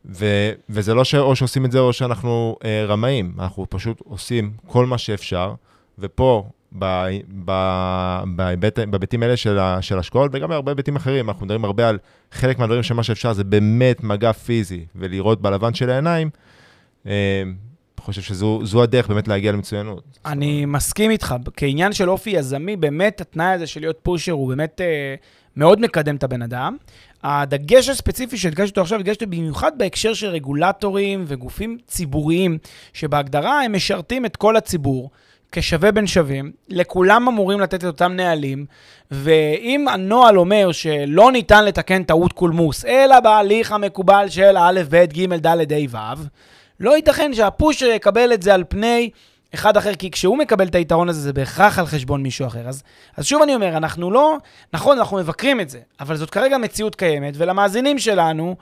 ו, 0.09 0.51
וזה 0.69 0.93
לא 0.93 1.03
שאו 1.03 1.35
שעושים 1.35 1.65
את 1.65 1.71
זה 1.71 1.79
או 1.79 1.93
שאנחנו 1.93 2.55
אה, 2.65 2.85
רמאים, 2.85 3.33
אנחנו 3.39 3.65
פשוט 3.69 4.01
עושים 4.03 4.51
כל 4.67 4.85
מה 4.85 4.97
שאפשר, 4.97 5.53
ופה, 5.99 6.49
בהיבטים 8.75 9.23
האלה 9.23 9.37
של, 9.37 9.59
של 9.81 9.99
השקעות, 9.99 10.31
וגם 10.33 10.49
בהרבה 10.49 10.71
היבטים 10.71 10.95
אחרים, 10.95 11.29
אנחנו 11.29 11.45
מדברים 11.45 11.65
הרבה 11.65 11.89
על 11.89 11.97
חלק 12.31 12.59
מהדברים 12.59 12.83
שמה 12.83 13.03
שאפשר 13.03 13.33
זה 13.33 13.43
באמת 13.43 14.03
מגע 14.03 14.31
פיזי, 14.31 14.85
ולראות 14.95 15.41
בלבן 15.41 15.73
של 15.73 15.89
העיניים, 15.89 16.29
אה, 17.07 17.43
חושב 18.05 18.21
שזו 18.21 18.83
הדרך 18.83 19.07
באמת 19.07 19.27
להגיע 19.27 19.51
למצוינות. 19.51 20.19
אני 20.25 20.65
מסכים 20.65 21.11
איתך. 21.11 21.35
כעניין 21.55 21.93
של 21.93 22.09
אופי 22.09 22.29
יזמי, 22.29 22.75
באמת 22.75 23.21
התנאי 23.21 23.53
הזה 23.53 23.67
של 23.67 23.79
להיות 23.79 23.99
פושר 24.03 24.31
הוא 24.31 24.49
באמת 24.49 24.81
אה, 24.81 25.15
מאוד 25.55 25.81
מקדם 25.81 26.15
את 26.15 26.23
הבן 26.23 26.41
אדם. 26.41 26.77
הדגש 27.27 27.89
הספציפי 27.89 28.37
שהדגשתי 28.37 28.69
אותו 28.69 28.81
עכשיו, 28.81 28.99
הדגשתי 28.99 29.25
במיוחד 29.25 29.71
בהקשר 29.77 30.13
של 30.13 30.27
רגולטורים 30.27 31.23
וגופים 31.27 31.77
ציבוריים, 31.87 32.57
שבהגדרה 32.93 33.63
הם 33.63 33.75
משרתים 33.75 34.25
את 34.25 34.35
כל 34.35 34.55
הציבור. 34.55 35.09
כשווה 35.51 35.91
בין 35.91 36.07
שווים, 36.07 36.51
לכולם 36.69 37.27
אמורים 37.27 37.59
לתת 37.59 37.79
את 37.79 37.83
אותם 37.83 38.13
נהלים, 38.13 38.65
ואם 39.11 39.87
הנוהל 39.87 40.39
אומר 40.39 40.71
שלא 40.71 41.31
ניתן 41.31 41.65
לתקן 41.65 42.03
טעות 42.03 42.33
קולמוס, 42.33 42.85
אלא 42.85 43.19
בהליך 43.19 43.71
המקובל 43.71 44.25
של 44.29 44.57
א', 44.57 44.81
ב', 44.89 45.05
ג', 45.05 45.33
ד', 45.33 45.95
ה', 45.95 46.13
ו', 46.17 46.23
לא 46.79 46.95
ייתכן 46.95 47.33
שהפושר 47.33 47.85
יקבל 47.85 48.33
את 48.33 48.43
זה 48.43 48.53
על 48.53 48.63
פני 48.69 49.09
אחד 49.55 49.77
אחר, 49.77 49.95
כי 49.95 50.11
כשהוא 50.11 50.37
מקבל 50.37 50.67
את 50.67 50.75
היתרון 50.75 51.09
הזה, 51.09 51.21
זה 51.21 51.33
בהכרח 51.33 51.79
על 51.79 51.85
חשבון 51.85 52.23
מישהו 52.23 52.47
אחר. 52.47 52.67
אז, 52.67 52.83
אז 53.17 53.25
שוב 53.25 53.41
אני 53.41 53.55
אומר, 53.55 53.77
אנחנו 53.77 54.11
לא, 54.11 54.37
נכון, 54.73 54.97
אנחנו 54.97 55.17
מבקרים 55.17 55.61
את 55.61 55.69
זה, 55.69 55.79
אבל 55.99 56.15
זאת 56.15 56.29
כרגע 56.29 56.57
מציאות 56.57 56.95
קיימת, 56.95 57.33
ולמאזינים 57.37 57.99
שלנו, 57.99 58.55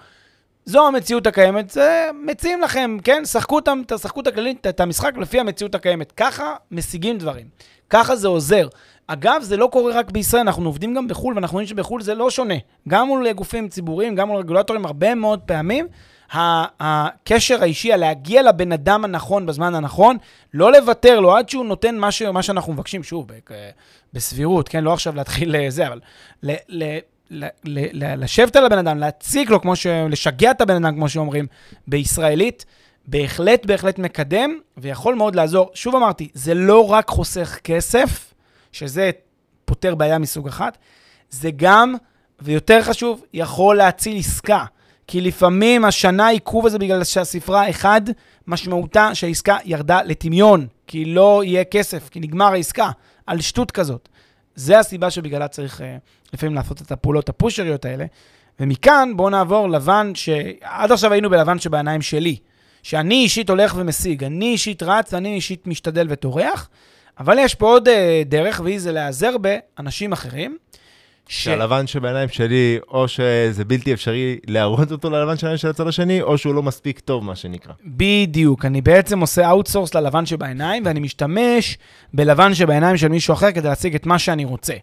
זו 0.66 0.88
המציאות 0.88 1.28
הקיימת, 1.28 1.70
זה 1.70 2.10
מציעים 2.26 2.62
לכם, 2.62 2.98
כן? 3.04 3.26
שחקו, 3.26 3.56
אותם, 3.56 3.82
שחקו 4.02 4.22
את 4.22 4.28
הכללית, 4.28 4.68
את 4.68 4.80
המשחק 4.80 5.18
לפי 5.18 5.40
המציאות 5.40 5.76
הקיימת. 5.76 6.12
ככה 6.12 6.56
משיגים 6.72 7.18
דברים. 7.18 7.46
ככה 7.90 8.16
זה 8.16 8.28
עוזר. 8.28 8.68
אגב, 9.08 9.42
זה 9.42 9.58
לא 9.58 9.70
קורה 9.72 9.94
רק 9.94 10.12
בישראל, 10.12 10.42
אנחנו 10.42 10.66
עובדים 10.66 10.94
גם 10.94 11.08
בחו"ל, 11.08 11.36
ואנחנו 11.36 11.56
רואים 11.56 11.68
שבחו"ל 11.68 12.02
זה 12.02 12.16
לא 12.16 12.30
שונה. 12.30 12.54
גם 12.88 13.08
מול 13.08 13.32
גופים 13.32 13.70
ציבוריים, 13.70 14.16
גם 14.16 14.28
מול 14.28 14.38
רגולטורים, 14.38 14.86
הרבה 14.86 15.16
מאוד 15.16 15.40
פעמים, 15.40 15.88
הקשר 16.32 17.62
האישי, 17.62 17.94
הלהגיע 17.94 18.42
לבן 18.42 18.72
אדם 18.72 19.06
הנכון 19.06 19.46
בזמן 19.46 19.76
הנכון, 19.76 20.18
לא 20.54 20.72
לוותר 20.72 21.20
לו 21.20 21.36
עד 21.36 21.50
שהוא 21.50 21.66
נותן 21.66 21.98
מה, 21.98 22.12
ש, 22.12 22.22
מה 22.22 22.44
שאנחנו 22.44 22.74
מבקשים, 22.74 23.04
שוב, 23.04 23.28
בסבירות, 24.14 24.70
כן? 24.70 24.84
לא 24.84 24.94
עכשיו 24.94 25.16
להתחיל 25.16 25.58
לזה, 25.58 25.88
אבל 25.88 26.00
ל, 26.44 26.54
ל, 26.70 26.98
ל, 27.32 27.46
ל, 27.64 28.24
לשבת 28.24 28.56
על 28.56 28.66
הבן 28.66 28.78
אדם, 28.78 28.98
להציג 28.98 29.50
לו, 29.50 29.62
כמו 29.62 29.76
ש... 29.76 29.88
לשגע 29.88 30.52
את 30.52 30.62
הבן 30.62 30.86
אדם, 30.86 30.96
כמו 30.96 31.10
שאומרים, 31.10 31.48
בישראלית, 31.88 32.66
בהחלט, 33.08 33.66
בהחלט 33.66 34.00
מקדם, 34.00 34.60
ויכול 34.78 35.16
מאוד 35.16 35.36
לעזור. 35.36 35.72
שוב 35.74 35.96
אמרתי, 35.96 36.30
זה 36.34 36.54
לא 36.54 36.92
רק 36.92 37.10
חוסך 37.10 37.60
כסף, 37.64 38.34
שזה 38.72 39.12
פותר 39.66 39.96
בעיה 39.96 40.18
מסוג 40.18 40.48
אחת, 40.48 40.78
זה 41.30 41.50
גם, 41.56 41.96
ויותר 42.42 42.84
חשוב, 42.84 43.24
יכול 43.34 43.78
להציל 43.78 44.18
עסקה. 44.18 44.66
כי 45.08 45.22
לפעמים 45.22 45.86
השנה 45.86 46.28
העיכוב 46.28 46.66
הזה 46.66 46.80
בגלל 46.80 47.04
שהספרה, 47.04 47.70
אחד, 47.70 48.02
משמעותה 48.48 49.16
שהעסקה 49.16 49.58
ירדה 49.66 50.02
לטמיון, 50.04 50.68
כי 50.88 51.06
לא 51.06 51.42
יהיה 51.46 51.64
כסף, 51.64 52.10
כי 52.10 52.20
נגמר 52.20 52.54
העסקה, 52.54 52.92
על 53.26 53.42
שטות 53.42 53.72
כזאת. 53.72 54.10
זה 54.56 54.80
הסיבה 54.80 55.10
שבגללה 55.10 55.48
צריך 55.48 55.82
uh, 55.82 55.84
לפעמים 56.34 56.56
לעשות 56.56 56.82
את 56.82 56.92
הפעולות 56.92 57.30
הפושיות 57.30 57.86
האלה. 57.86 58.06
ומכאן 58.60 59.12
בואו 59.16 59.30
נעבור 59.30 59.70
ללבן, 59.70 60.12
שעד 60.16 60.92
עכשיו 60.92 61.14
היינו 61.14 61.30
בלבן 61.30 61.60
שבעיניים 61.60 62.02
שלי, 62.02 62.38
שאני 62.84 63.16
אישית 63.16 63.50
הולך 63.50 63.74
ומשיג, 63.78 64.24
אני 64.24 64.46
אישית 64.46 64.84
רץ, 64.84 65.14
אני 65.14 65.36
אישית 65.36 65.68
משתדל 65.68 66.08
וטורח, 66.10 66.70
אבל 67.20 67.38
יש 67.40 67.56
פה 67.56 67.68
עוד 67.68 67.88
uh, 67.88 67.92
דרך, 68.26 68.62
והיא 68.64 68.80
זה 68.80 68.92
להיעזר 68.92 69.36
באנשים 69.38 70.12
אחרים. 70.12 70.58
ש... 71.28 71.44
שהלבן 71.44 71.88
שבעיניים 71.88 72.30
שלי, 72.30 72.80
או 72.88 73.08
שזה 73.08 73.66
בלתי 73.68 73.94
אפשרי 73.94 74.40
להראות 74.48 74.92
אותו 74.92 75.10
ללבן 75.10 75.38
שלהם 75.38 75.58
של 75.58 75.68
הצד 75.68 75.88
השני, 75.88 76.22
או 76.22 76.38
שהוא 76.38 76.56
לא 76.56 76.64
מספיק 76.64 77.00
טוב, 77.00 77.24
מה 77.24 77.36
שנקרא. 77.36 77.74
בדיוק, 77.86 78.66
אני 78.66 78.82
בעצם 78.82 79.20
עושה 79.20 79.50
outsource 79.50 79.96
ללבן 79.96 80.26
שבעיניים, 80.26 80.84
ואני 80.86 81.00
משתמש 81.00 81.78
בלבן 82.14 82.54
שבעיניים 82.54 82.98
של 82.98 83.08
מישהו 83.08 83.34
אחר 83.34 83.52
כדי 83.52 83.68
להציג 83.68 83.96
את 83.96 84.06
מה 84.06 84.20
שאני 84.20 84.46
רוצה. 84.46 84.74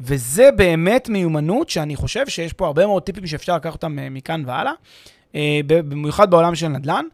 וזה 0.00 0.48
באמת 0.56 1.08
מיומנות 1.08 1.70
שאני 1.70 1.96
חושב 1.96 2.28
שיש 2.28 2.52
פה 2.52 2.66
הרבה 2.66 2.86
מאוד 2.86 3.02
טיפים 3.02 3.26
שאפשר 3.26 3.56
לקחת 3.56 3.72
אותם 3.72 3.98
אה, 3.98 4.10
מכאן 4.10 4.42
והלאה, 4.46 4.72
אה, 5.34 5.60
במיוחד 5.66 6.30
בעולם 6.30 6.54
של 6.54 6.68
נדל"ן. 6.68 7.04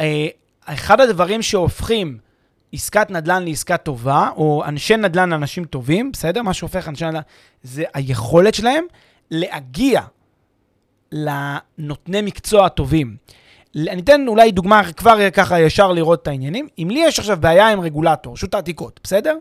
אה, 0.00 0.26
אחד 0.64 1.00
הדברים 1.00 1.42
שהופכים 1.42 2.18
עסקת 2.74 3.10
נדל"ן 3.10 3.44
לעסקה 3.44 3.76
טובה, 3.76 4.28
או 4.36 4.64
אנשי 4.64 4.96
נדל"ן 4.96 5.30
לאנשים 5.30 5.64
טובים, 5.64 6.12
בסדר? 6.12 6.42
מה 6.42 6.54
שהופך 6.54 6.88
אנשי 6.88 7.04
נדל"ן, 7.04 7.20
זה 7.62 7.84
היכולת 7.94 8.54
שלהם 8.54 8.84
להגיע 9.30 10.00
לנותני 11.12 12.22
מקצוע 12.22 12.66
הטובים. 12.66 13.16
אני 13.76 14.02
אתן 14.02 14.28
אולי 14.28 14.52
דוגמה 14.52 14.92
כבר 14.92 15.30
ככה 15.30 15.60
ישר 15.60 15.92
לראות 15.92 16.22
את 16.22 16.28
העניינים. 16.28 16.68
אם 16.78 16.88
לי 16.90 17.00
יש 17.04 17.18
עכשיו 17.18 17.38
בעיה 17.40 17.68
עם 17.68 17.80
רגולטור, 17.80 18.32
רשות 18.32 18.54
העתיקות, 18.54 19.00
בסדר? 19.02 19.36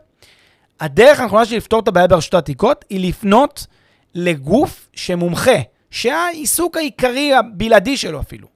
הדרך 0.79 1.19
הנכונה 1.19 1.45
שלי 1.45 1.57
לפתור 1.57 1.79
את 1.79 1.87
הבעיה 1.87 2.07
ברשות 2.07 2.33
העתיקות 2.33 2.85
היא 2.89 3.07
לפנות 3.07 3.67
לגוף 4.15 4.89
שמומחה, 4.93 5.57
שהעיסוק 5.91 6.77
העיקרי 6.77 7.33
הבלעדי 7.33 7.97
שלו 7.97 8.19
אפילו, 8.19 8.47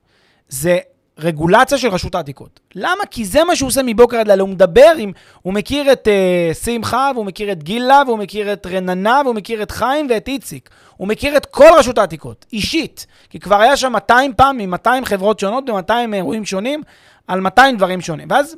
זה 0.50 0.78
רגולציה 1.20 1.78
של 1.78 1.88
רשות 1.88 2.16
העתיקות. 2.16 2.60
למה? 2.76 3.06
כי 3.12 3.26
זה 3.26 3.44
מה 3.44 3.56
שהוא 3.56 3.68
עושה 3.68 3.82
מבוקר 3.84 4.18
עד 4.18 4.28
לילה. 4.28 4.42
הוא 4.42 4.50
מדבר 4.50 4.92
עם... 4.98 5.12
הוא 5.42 5.54
מכיר 5.54 5.92
את 5.92 6.08
uh, 6.08 6.54
שמחה, 6.54 7.12
והוא 7.16 7.26
מכיר 7.26 7.52
את 7.52 7.64
גילה, 7.64 8.02
והוא 8.08 8.18
מכיר 8.18 8.54
את 8.54 8.66
רננה, 8.66 9.22
והוא 9.26 9.36
מכיר 9.36 9.64
את 9.64 9.72
חיים 9.72 10.08
ואת 10.10 10.28
איציק. 10.28 10.70
הוא 10.98 11.08
מכיר 11.08 11.38
את 11.38 11.46
כל 11.46 11.70
רשות 11.78 11.98
העתיקות, 11.98 12.46
אישית. 12.54 13.08
כי 13.30 13.40
כבר 13.40 13.62
היה 13.62 13.78
שם 13.78 13.92
200 13.92 14.34
פעם, 14.34 14.60
עם 14.60 14.70
200 14.70 15.06
חברות 15.06 15.40
שונות, 15.40 15.66
ב-200 15.66 16.14
אירועים 16.14 16.46
שונים, 16.46 16.84
על 17.28 17.40
200 17.40 17.78
דברים 17.78 18.02
שונים. 18.02 18.28
ואז 18.32 18.56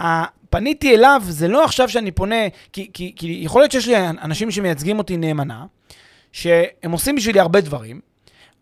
uh, 0.00 0.02
פניתי 0.50 0.94
אליו, 0.94 1.22
זה 1.24 1.48
לא 1.48 1.64
עכשיו 1.64 1.88
שאני 1.88 2.10
פונה, 2.10 2.48
כי, 2.72 2.90
כי, 2.92 3.12
כי 3.16 3.38
יכול 3.42 3.60
להיות 3.60 3.72
שיש 3.72 3.88
לי 3.88 4.08
אנשים 4.08 4.50
שמייצגים 4.50 4.98
אותי 4.98 5.16
נאמנה, 5.16 5.64
שהם 6.32 6.92
עושים 6.92 7.16
בשבילי 7.16 7.40
הרבה 7.40 7.60
דברים, 7.60 8.00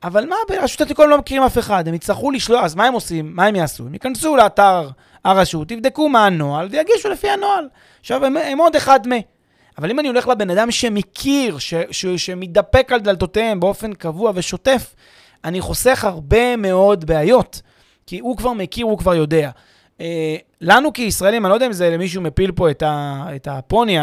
אבל 0.03 0.27
מה, 0.27 0.37
ברשות 0.49 0.81
העתיקות 0.81 1.07
לא 1.09 1.19
מכירים 1.19 1.43
אף 1.43 1.59
אחד, 1.59 1.89
הם 1.89 1.95
יצטרכו 1.95 2.31
לשלוח, 2.31 2.65
אז 2.65 2.75
מה 2.75 2.85
הם 2.85 2.95
עושים? 2.95 3.33
מה 3.35 3.47
הם 3.47 3.57
יעשו? 3.57 3.87
הם 3.87 3.95
ייכנסו 3.95 4.37
לאתר 4.37 4.89
הרשות, 5.25 5.71
יבדקו 5.71 6.09
מה 6.09 6.27
הנוהל 6.27 6.69
ויגישו 6.71 7.09
לפי 7.09 7.31
הנוהל. 7.31 7.69
עכשיו, 8.01 8.25
הם, 8.25 8.37
הם 8.37 8.59
עוד 8.59 8.77
אחד 8.77 9.09
מ... 9.09 9.13
אבל 9.79 9.91
אם 9.91 10.01
אני 10.01 10.09
הולך 10.09 10.29
לבן 10.29 10.51
אדם 10.51 10.71
שמכיר, 10.71 11.59
ש, 11.59 11.75
ש, 11.91 12.07
שמתדפק 12.07 12.93
על 12.93 13.01
דלתותיהם 13.01 13.61
באופן 13.61 13.93
קבוע 13.93 14.33
ושוטף, 14.35 14.95
אני 15.45 15.61
חוסך 15.61 16.05
הרבה 16.05 16.57
מאוד 16.57 17.05
בעיות, 17.05 17.61
כי 18.07 18.19
הוא 18.19 18.37
כבר 18.37 18.53
מכיר, 18.53 18.87
הוא 18.87 18.99
כבר 18.99 19.15
יודע. 19.15 19.51
אה, 20.01 20.37
לנו 20.61 20.93
כישראלים, 20.93 21.47
אני 21.47 21.51
לא 21.51 21.55
יודע 21.55 21.67
אם 21.67 21.73
זה 21.73 21.91
למישהו 21.91 22.23
מפיל 22.23 22.53
פה 22.53 22.71
את, 22.71 22.83
ה, 22.83 23.27
את 23.37 23.49
הפוני, 23.51 23.97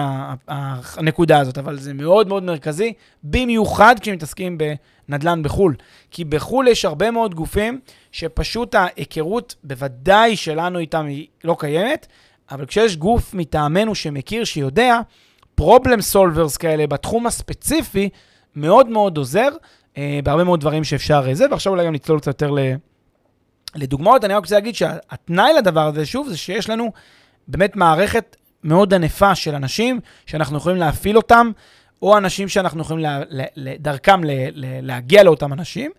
הנקודה 0.47 1.39
הזאת, 1.39 1.57
אבל 1.57 1.79
זה 1.79 1.93
מאוד 1.93 2.27
מאוד 2.27 2.43
מרכזי, 2.43 2.93
במיוחד 3.23 3.95
כשמתעסקים 4.01 4.57
בנדל"ן 4.57 5.43
בחו"ל. 5.43 5.75
כי 6.11 6.25
בחו"ל 6.25 6.67
יש 6.67 6.85
הרבה 6.85 7.11
מאוד 7.11 7.35
גופים 7.35 7.79
שפשוט 8.11 8.75
ההיכרות, 8.75 9.55
בוודאי 9.63 10.35
שלנו 10.35 10.79
איתם 10.79 11.05
היא 11.05 11.27
לא 11.43 11.55
קיימת, 11.59 12.07
אבל 12.51 12.65
כשיש 12.65 12.97
גוף 12.97 13.33
מטעמנו 13.33 13.95
שמכיר, 13.95 14.43
שיודע, 14.43 14.99
problem 15.61 16.13
solvers 16.13 16.57
כאלה 16.59 16.87
בתחום 16.87 17.27
הספציפי, 17.27 18.09
מאוד 18.55 18.89
מאוד 18.89 19.17
עוזר 19.17 19.49
אה, 19.97 20.19
בהרבה 20.23 20.43
מאוד 20.43 20.59
דברים 20.59 20.83
שאפשר 20.83 21.25
אה, 21.27 21.35
זה, 21.35 21.45
ועכשיו 21.51 21.73
אולי 21.73 21.85
גם 21.85 21.93
נצלול 21.93 22.19
קצת 22.19 22.27
יותר 22.27 22.51
ל... 22.51 22.59
לדוגמאות, 23.75 24.25
אני 24.25 24.33
רק 24.33 24.43
רוצה 24.43 24.55
להגיד 24.55 24.75
שהתנאי 24.75 25.53
לדבר 25.53 25.87
הזה, 25.87 26.05
שוב, 26.05 26.29
זה 26.29 26.37
שיש 26.37 26.69
לנו 26.69 26.91
באמת 27.47 27.75
מערכת 27.75 28.35
מאוד 28.63 28.93
ענפה 28.93 29.35
של 29.35 29.55
אנשים 29.55 29.99
שאנחנו 30.25 30.57
יכולים 30.57 30.77
להפעיל 30.77 31.17
אותם, 31.17 31.51
או 32.01 32.17
אנשים 32.17 32.47
שאנחנו 32.47 32.81
יכולים 32.81 33.05
דרכם 33.79 34.23
לה, 34.23 34.45
לה, 34.53 34.79
להגיע 34.81 35.23
לאותם 35.23 35.53
אנשים. 35.53 35.91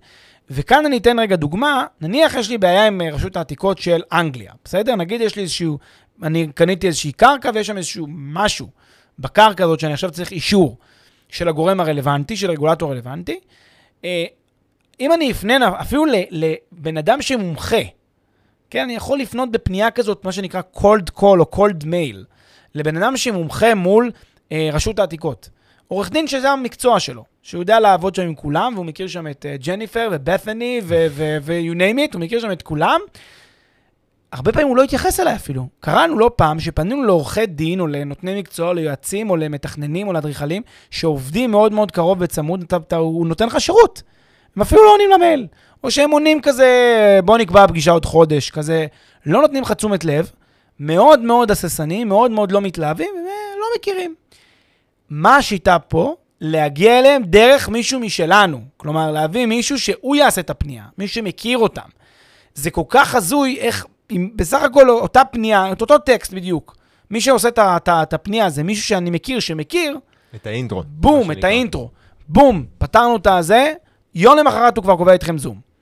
וכאן 0.50 0.86
אני 0.86 0.98
אתן 0.98 1.18
רגע 1.18 1.36
דוגמה, 1.36 1.86
נניח 2.00 2.34
יש 2.34 2.50
לי 2.50 2.58
בעיה 2.58 2.86
עם 2.86 3.02
רשות 3.12 3.36
העתיקות 3.36 3.78
של 3.78 4.02
אנגליה, 4.12 4.52
בסדר? 4.64 4.96
נגיד 4.96 5.20
יש 5.20 5.36
לי 5.36 5.42
איזשהו, 5.42 5.78
אני 6.22 6.48
קניתי 6.54 6.86
איזושהי 6.86 7.12
קרקע 7.12 7.50
ויש 7.54 7.66
שם 7.66 7.76
איזשהו 7.76 8.06
משהו 8.10 8.68
בקרקע 9.18 9.64
הזאת 9.64 9.80
שאני 9.80 9.92
עכשיו 9.92 10.10
צריך 10.10 10.30
אישור 10.30 10.78
של 11.28 11.48
הגורם 11.48 11.80
הרלוונטי, 11.80 12.36
של 12.36 12.50
הרגולטור 12.50 12.88
הרלוונטי. 12.88 13.40
אם 15.02 15.12
אני 15.12 15.30
אפנה 15.30 15.80
אפילו 15.80 16.04
לבן 16.30 16.96
אדם 16.96 17.22
שמומחה, 17.22 17.76
כן, 18.70 18.82
אני 18.82 18.94
יכול 18.94 19.18
לפנות 19.18 19.50
בפנייה 19.50 19.90
כזאת, 19.90 20.24
מה 20.24 20.32
שנקרא 20.32 20.60
cold 20.74 21.18
call 21.18 21.22
או 21.22 21.46
cold 21.54 21.82
mail, 21.82 22.16
לבן 22.74 22.96
אדם 22.96 23.16
שמומחה 23.16 23.74
מול 23.74 24.10
אה, 24.52 24.68
רשות 24.72 24.98
העתיקות. 24.98 25.48
עורך 25.88 26.10
דין 26.10 26.26
שזה 26.26 26.50
המקצוע 26.50 27.00
שלו, 27.00 27.24
שהוא 27.42 27.62
יודע 27.62 27.80
לעבוד 27.80 28.14
שם 28.14 28.22
עם 28.22 28.34
כולם, 28.34 28.72
והוא 28.74 28.86
מכיר 28.86 29.06
שם 29.06 29.26
את 29.26 29.46
ג'ניפר 29.66 30.08
ובת'ני 30.12 30.80
ו-you 30.84 31.74
name 31.74 32.10
it, 32.10 32.14
הוא 32.14 32.20
מכיר 32.20 32.40
שם 32.40 32.52
את 32.52 32.62
כולם. 32.62 33.00
הרבה 34.32 34.52
פעמים 34.52 34.68
הוא 34.68 34.76
לא 34.76 34.82
התייחס 34.82 35.20
אליי 35.20 35.34
אפילו. 35.34 35.68
קראנו 35.80 36.18
לא 36.18 36.30
פעם 36.36 36.60
שפנינו 36.60 37.02
לעורכי 37.02 37.46
דין 37.46 37.80
או 37.80 37.86
לנותני 37.86 38.38
מקצוע, 38.38 38.74
ליועצים 38.74 39.30
או 39.30 39.36
למתכננים 39.36 40.08
או 40.08 40.12
לאדריכלים, 40.12 40.62
שעובדים 40.90 41.50
מאוד 41.50 41.72
מאוד 41.72 41.90
קרוב 41.90 42.18
וצמוד, 42.20 42.62
אתה, 42.62 42.76
אתה, 42.76 42.96
הוא 42.96 43.26
נותן 43.26 43.46
לך 43.46 43.60
שירות. 43.60 44.02
הם 44.56 44.62
אפילו 44.62 44.84
לא 44.84 44.92
עונים 44.92 45.10
למייל. 45.10 45.46
או 45.84 45.90
שהם 45.90 46.10
עונים 46.10 46.40
כזה, 46.42 46.68
בוא 47.24 47.38
נקבע 47.38 47.66
פגישה 47.66 47.90
עוד 47.90 48.04
חודש, 48.04 48.50
כזה, 48.50 48.86
לא 49.26 49.40
נותנים 49.40 49.62
לך 49.62 49.72
תשומת 49.72 50.04
לב, 50.04 50.30
מאוד 50.80 51.20
מאוד 51.20 51.50
הססנים, 51.50 52.08
מאוד 52.08 52.30
מאוד 52.30 52.52
לא 52.52 52.60
מתלהבים, 52.60 53.10
ולא 53.14 53.66
מכירים. 53.78 54.14
מה 55.10 55.36
השיטה 55.36 55.78
פה? 55.78 56.14
להגיע 56.40 56.98
אליהם 56.98 57.22
דרך 57.22 57.68
מישהו 57.68 58.00
משלנו. 58.00 58.60
כלומר, 58.76 59.10
להביא 59.10 59.46
מישהו 59.46 59.78
שהוא 59.78 60.16
יעשה 60.16 60.40
את 60.40 60.50
הפנייה, 60.50 60.84
מישהו 60.98 61.14
שמכיר 61.14 61.58
אותם. 61.58 61.88
זה 62.54 62.70
כל 62.70 62.82
כך 62.88 63.14
הזוי 63.14 63.58
איך, 63.60 63.86
אם 64.10 64.30
בסך 64.36 64.62
הכל 64.62 64.90
אותה 64.90 65.24
פנייה, 65.24 65.72
את 65.72 65.80
אותו 65.80 65.98
טקסט 65.98 66.32
בדיוק, 66.32 66.76
מי 67.10 67.20
שעושה 67.20 67.48
את 67.88 68.12
הפנייה 68.12 68.50
זה 68.50 68.62
מישהו 68.62 68.84
שאני 68.84 69.10
מכיר, 69.10 69.40
שמכיר, 69.40 69.98
את 70.34 70.46
האינטרו. 70.46 70.82
בום, 70.86 71.30
את. 71.30 71.44
האינטרו. 71.44 71.90
בום, 72.28 72.64
פתרנו 72.78 73.16
את 73.16 73.26
הזה, 73.26 73.72
יום 74.14 74.38
למחרת 74.38 74.76
הוא 74.76 74.82
כבר 74.82 74.96
קובע 74.96 75.12
איתכם 75.12 75.38
זום. 75.38 75.72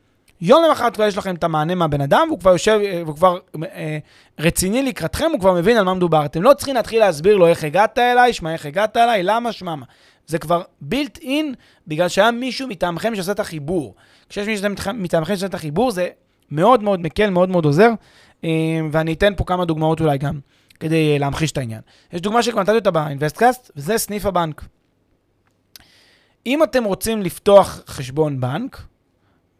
יום 0.40 0.64
למחרת 0.68 0.94
כבר 0.94 1.04
יש 1.04 1.16
לכם 1.16 1.34
את 1.34 1.44
המענה 1.44 1.74
מהבן 1.74 2.00
אדם, 2.00 2.26
והוא 2.28 2.40
כבר 2.40 2.50
יושב, 2.50 2.80
אה, 2.84 3.02
והוא 3.04 3.16
כבר 3.16 3.38
אה, 3.62 3.98
רציני 4.38 4.82
לקראתכם, 4.82 5.30
הוא 5.32 5.40
כבר 5.40 5.52
מבין 5.52 5.76
על 5.76 5.84
מה 5.84 5.94
מדובר. 5.94 6.24
אתם 6.24 6.42
לא 6.42 6.54
צריכים 6.54 6.74
להתחיל 6.74 7.00
להסביר 7.00 7.36
לו 7.36 7.46
איך 7.46 7.64
הגעת 7.64 7.98
אליי, 7.98 8.32
שמע 8.32 8.52
איך 8.52 8.66
הגעת 8.66 8.96
אליי, 8.96 9.22
למה, 9.22 9.52
שמע 9.52 9.74
מה. 9.74 9.86
זה 10.26 10.38
כבר 10.38 10.62
built 10.90 11.22
in, 11.22 11.54
בגלל 11.86 12.08
שהיה 12.08 12.30
מישהו 12.30 12.68
מטעמכם 12.68 13.14
שעושה 13.14 13.32
את 13.32 13.40
החיבור. 13.40 13.94
כשיש 14.28 14.48
מישהו 14.48 14.68
מטעמכם 14.94 15.32
שעושה 15.32 15.46
את 15.46 15.54
החיבור, 15.54 15.90
זה 15.90 16.08
מאוד 16.50 16.82
מאוד 16.82 17.00
מקל, 17.00 17.30
מאוד 17.30 17.48
מאוד 17.48 17.64
עוזר, 17.64 17.90
אה, 18.44 18.50
ואני 18.92 19.12
אתן 19.12 19.32
פה 19.36 19.44
כמה 19.44 19.64
דוגמאות 19.64 20.00
אולי 20.00 20.18
גם, 20.18 20.40
כדי 20.80 21.12
אה, 21.12 21.18
להמחיש 21.18 21.52
את 21.52 21.58
העניין. 21.58 21.80
יש 22.12 22.20
דוגמה 22.20 22.42
שכבר 22.42 22.60
נתתי 22.60 22.76
אותה 22.76 22.90
באינבסטקאסט, 22.90 23.70
וזה 23.76 23.98
סניף 23.98 24.26
הבנק. 24.26 24.64
אם 26.46 26.62
אתם 26.62 26.84
רוצים 26.84 27.22
לפתוח 27.22 27.80
חשבון 27.86 28.40
בנק 28.40 28.82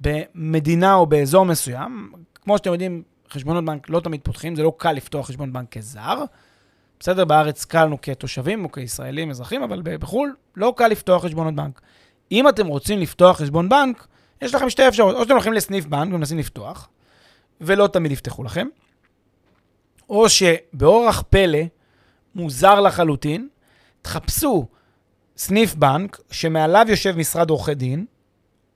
במדינה 0.01 0.95
או 0.95 1.07
באזור 1.07 1.45
מסוים, 1.45 2.13
כמו 2.35 2.59
שאתם 2.59 2.73
יודעים, 2.73 3.03
חשבונות 3.31 3.65
בנק 3.65 3.91
לא 3.91 4.01
תמיד 4.01 4.21
פותחים, 4.23 4.57
זה 4.57 4.63
לא 4.63 4.73
קל 4.77 4.93
לפתוח 4.93 5.27
חשבון 5.27 5.53
בנק 5.53 5.77
כזר. 5.79 6.25
בסדר, 7.01 7.25
בארץ 7.25 7.65
קל 7.65 7.85
לנו 7.85 8.01
כתושבים 8.03 8.65
או 8.65 8.73
כישראלים, 8.73 9.31
אזרחים, 9.31 9.63
אבל 9.63 9.83
בחו"ל 9.85 10.35
לא 10.57 10.75
קל 10.77 10.89
לפתוח 10.89 11.25
חשבונות 11.25 11.55
בנק. 11.55 11.81
אם 12.33 12.49
אתם 12.49 12.67
רוצים 12.67 12.99
לפתוח 12.99 13.39
חשבון 13.39 13.69
בנק, 13.69 14.07
יש 14.43 14.55
לכם 14.55 14.71
שתי 14.71 14.89
אפשרויות. 14.89 15.17
או 15.17 15.23
שאתם 15.23 15.33
הולכים 15.33 15.53
לסניף 15.53 15.87
בנק 15.87 16.15
ומנסים 16.15 16.39
לפתוח, 16.39 16.89
ולא 17.61 17.87
תמיד 17.87 18.13
יפתחו 18.13 18.45
לכם, 18.45 18.67
או 20.09 20.29
שבאורח 20.29 21.23
פלא, 21.31 21.59
מוזר 22.35 22.81
לחלוטין, 22.81 23.49
תחפשו 24.03 24.67
סניף 25.41 25.75
בנק 25.75 26.21
שמעליו 26.31 26.87
יושב 26.89 27.17
משרד 27.17 27.51
עורכי 27.51 27.75
דין, 27.75 28.05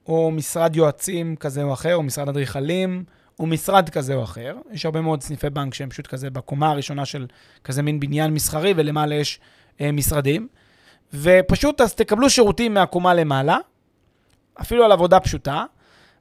או 0.06 0.30
משרד 0.30 0.76
יועצים 0.76 1.36
כזה 1.36 1.62
או 1.62 1.72
אחר, 1.72 1.94
או 1.94 2.02
משרד 2.02 2.28
אדריכלים, 2.28 3.04
או 3.38 3.46
משרד 3.46 3.88
כזה 3.88 4.14
או 4.14 4.22
אחר. 4.22 4.56
יש 4.70 4.84
הרבה 4.84 5.00
מאוד 5.00 5.22
סניפי 5.22 5.50
בנק 5.50 5.74
שהם 5.74 5.90
פשוט 5.90 6.06
כזה 6.06 6.30
בקומה 6.30 6.70
הראשונה 6.70 7.04
של 7.04 7.26
כזה 7.64 7.82
מין 7.82 8.00
בניין 8.00 8.34
מסחרי, 8.34 8.74
ולמעלה 8.76 9.14
יש 9.14 9.40
אה, 9.80 9.92
משרדים. 9.92 10.48
ופשוט 11.14 11.80
אז 11.80 11.94
תקבלו 11.94 12.30
שירותים 12.30 12.74
מהקומה 12.74 13.14
למעלה, 13.14 13.58
אפילו 14.60 14.84
על 14.84 14.92
עבודה 14.92 15.20
פשוטה, 15.20 15.64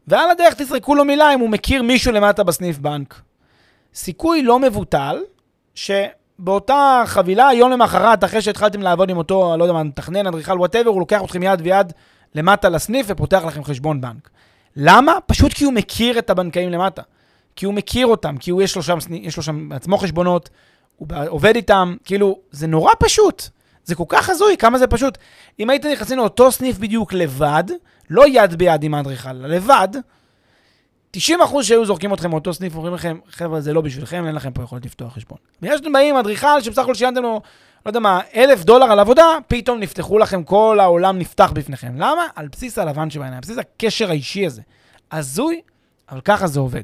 ועל 0.07 0.31
הדרך 0.31 0.53
תזרקו 0.53 0.95
לו 0.95 1.05
מילה 1.05 1.33
אם 1.33 1.39
הוא 1.39 1.49
מכיר 1.49 1.83
מישהו 1.83 2.11
למטה 2.11 2.43
בסניף 2.43 2.77
בנק. 2.77 3.21
סיכוי 3.93 4.43
לא 4.43 4.59
מבוטל, 4.59 5.17
שבאותה 6.41 7.03
חבילה, 7.05 7.49
יום 7.53 7.71
למחרת, 7.71 8.23
אחרי 8.23 8.41
שהתחלתם 8.41 8.81
לעבוד 8.81 9.09
עם 9.09 9.17
אותו, 9.17 9.55
לא 9.57 9.63
יודע 9.63 9.73
מה, 9.73 9.83
מתכנן, 9.83 10.27
אדריכל, 10.27 10.57
whatever, 10.57 10.89
הוא 10.89 10.99
לוקח 10.99 11.21
אתכם 11.23 11.43
יד 11.43 11.61
ביד 11.61 11.93
למטה 12.35 12.69
לסניף 12.69 13.05
ופותח 13.09 13.43
לכם 13.45 13.63
חשבון 13.63 14.01
בנק. 14.01 14.29
למה? 14.75 15.13
פשוט 15.25 15.53
כי 15.53 15.63
הוא 15.63 15.73
מכיר 15.73 16.19
את 16.19 16.29
הבנקאים 16.29 16.69
למטה. 16.69 17.01
כי 17.55 17.65
הוא 17.65 17.73
מכיר 17.73 18.07
אותם, 18.07 18.37
כי 18.37 18.51
הוא 18.51 18.61
יש 18.61 18.75
לו 18.75 18.83
שם, 18.83 18.97
יש 19.11 19.37
לו 19.37 19.43
שם 19.43 19.69
בעצמו 19.69 19.97
חשבונות, 19.97 20.49
הוא 20.95 21.07
עובד 21.27 21.55
איתם, 21.55 21.95
כאילו, 22.05 22.39
זה 22.51 22.67
נורא 22.67 22.91
פשוט. 22.99 23.43
זה 23.85 23.95
כל 23.95 24.03
כך 24.07 24.29
הזוי, 24.29 24.57
כמה 24.57 24.77
זה 24.77 24.87
פשוט. 24.87 25.17
אם 25.59 25.69
הייתם 25.69 25.89
נכנסים 25.89 26.17
לאותו 26.17 26.51
סניף 26.51 26.77
בדיוק 26.77 27.13
לבד, 27.13 27.63
לא 28.09 28.27
יד 28.27 28.55
ביד 28.55 28.83
עם 28.83 28.93
האדריכל, 28.93 29.33
לבד, 29.33 29.87
90% 31.17 31.19
שהיו 31.61 31.85
זורקים 31.85 32.13
אתכם 32.13 32.29
מאותו 32.29 32.53
סניף, 32.53 32.75
אומרים 32.75 32.93
לכם, 32.93 33.17
חבר'ה, 33.29 33.61
זה 33.61 33.73
לא 33.73 33.81
בשבילכם, 33.81 34.25
אין 34.27 34.35
לכם 34.35 34.51
פה 34.51 34.63
יכולת 34.63 34.85
לפתוח 34.85 35.13
חשבון. 35.13 35.37
בגלל 35.61 35.77
שאתם 35.77 35.93
באים 35.93 36.15
עם 36.15 36.19
אדריכל 36.19 36.61
שבסך 36.61 36.81
הכל 36.81 36.95
שילמתם 36.95 37.21
לו, 37.21 37.41
לא 37.85 37.89
יודע 37.89 37.99
מה, 37.99 38.19
אלף 38.35 38.63
דולר 38.63 38.85
על 38.85 38.99
עבודה, 38.99 39.25
פתאום 39.47 39.79
נפתחו 39.79 40.19
לכם, 40.19 40.43
כל 40.43 40.77
העולם 40.79 41.19
נפתח 41.19 41.51
בפניכם. 41.55 41.93
למה? 41.95 42.27
על 42.35 42.47
בסיס 42.47 42.77
הלבן 42.77 43.09
שבעיניים, 43.09 43.35
על 43.35 43.41
בסיס 43.41 43.57
הקשר 43.57 44.09
האישי 44.09 44.45
הזה. 44.45 44.61
הזוי, 45.11 45.61
אבל 46.11 46.21
ככה 46.21 46.47
זה 46.47 46.59
עובד. 46.59 46.83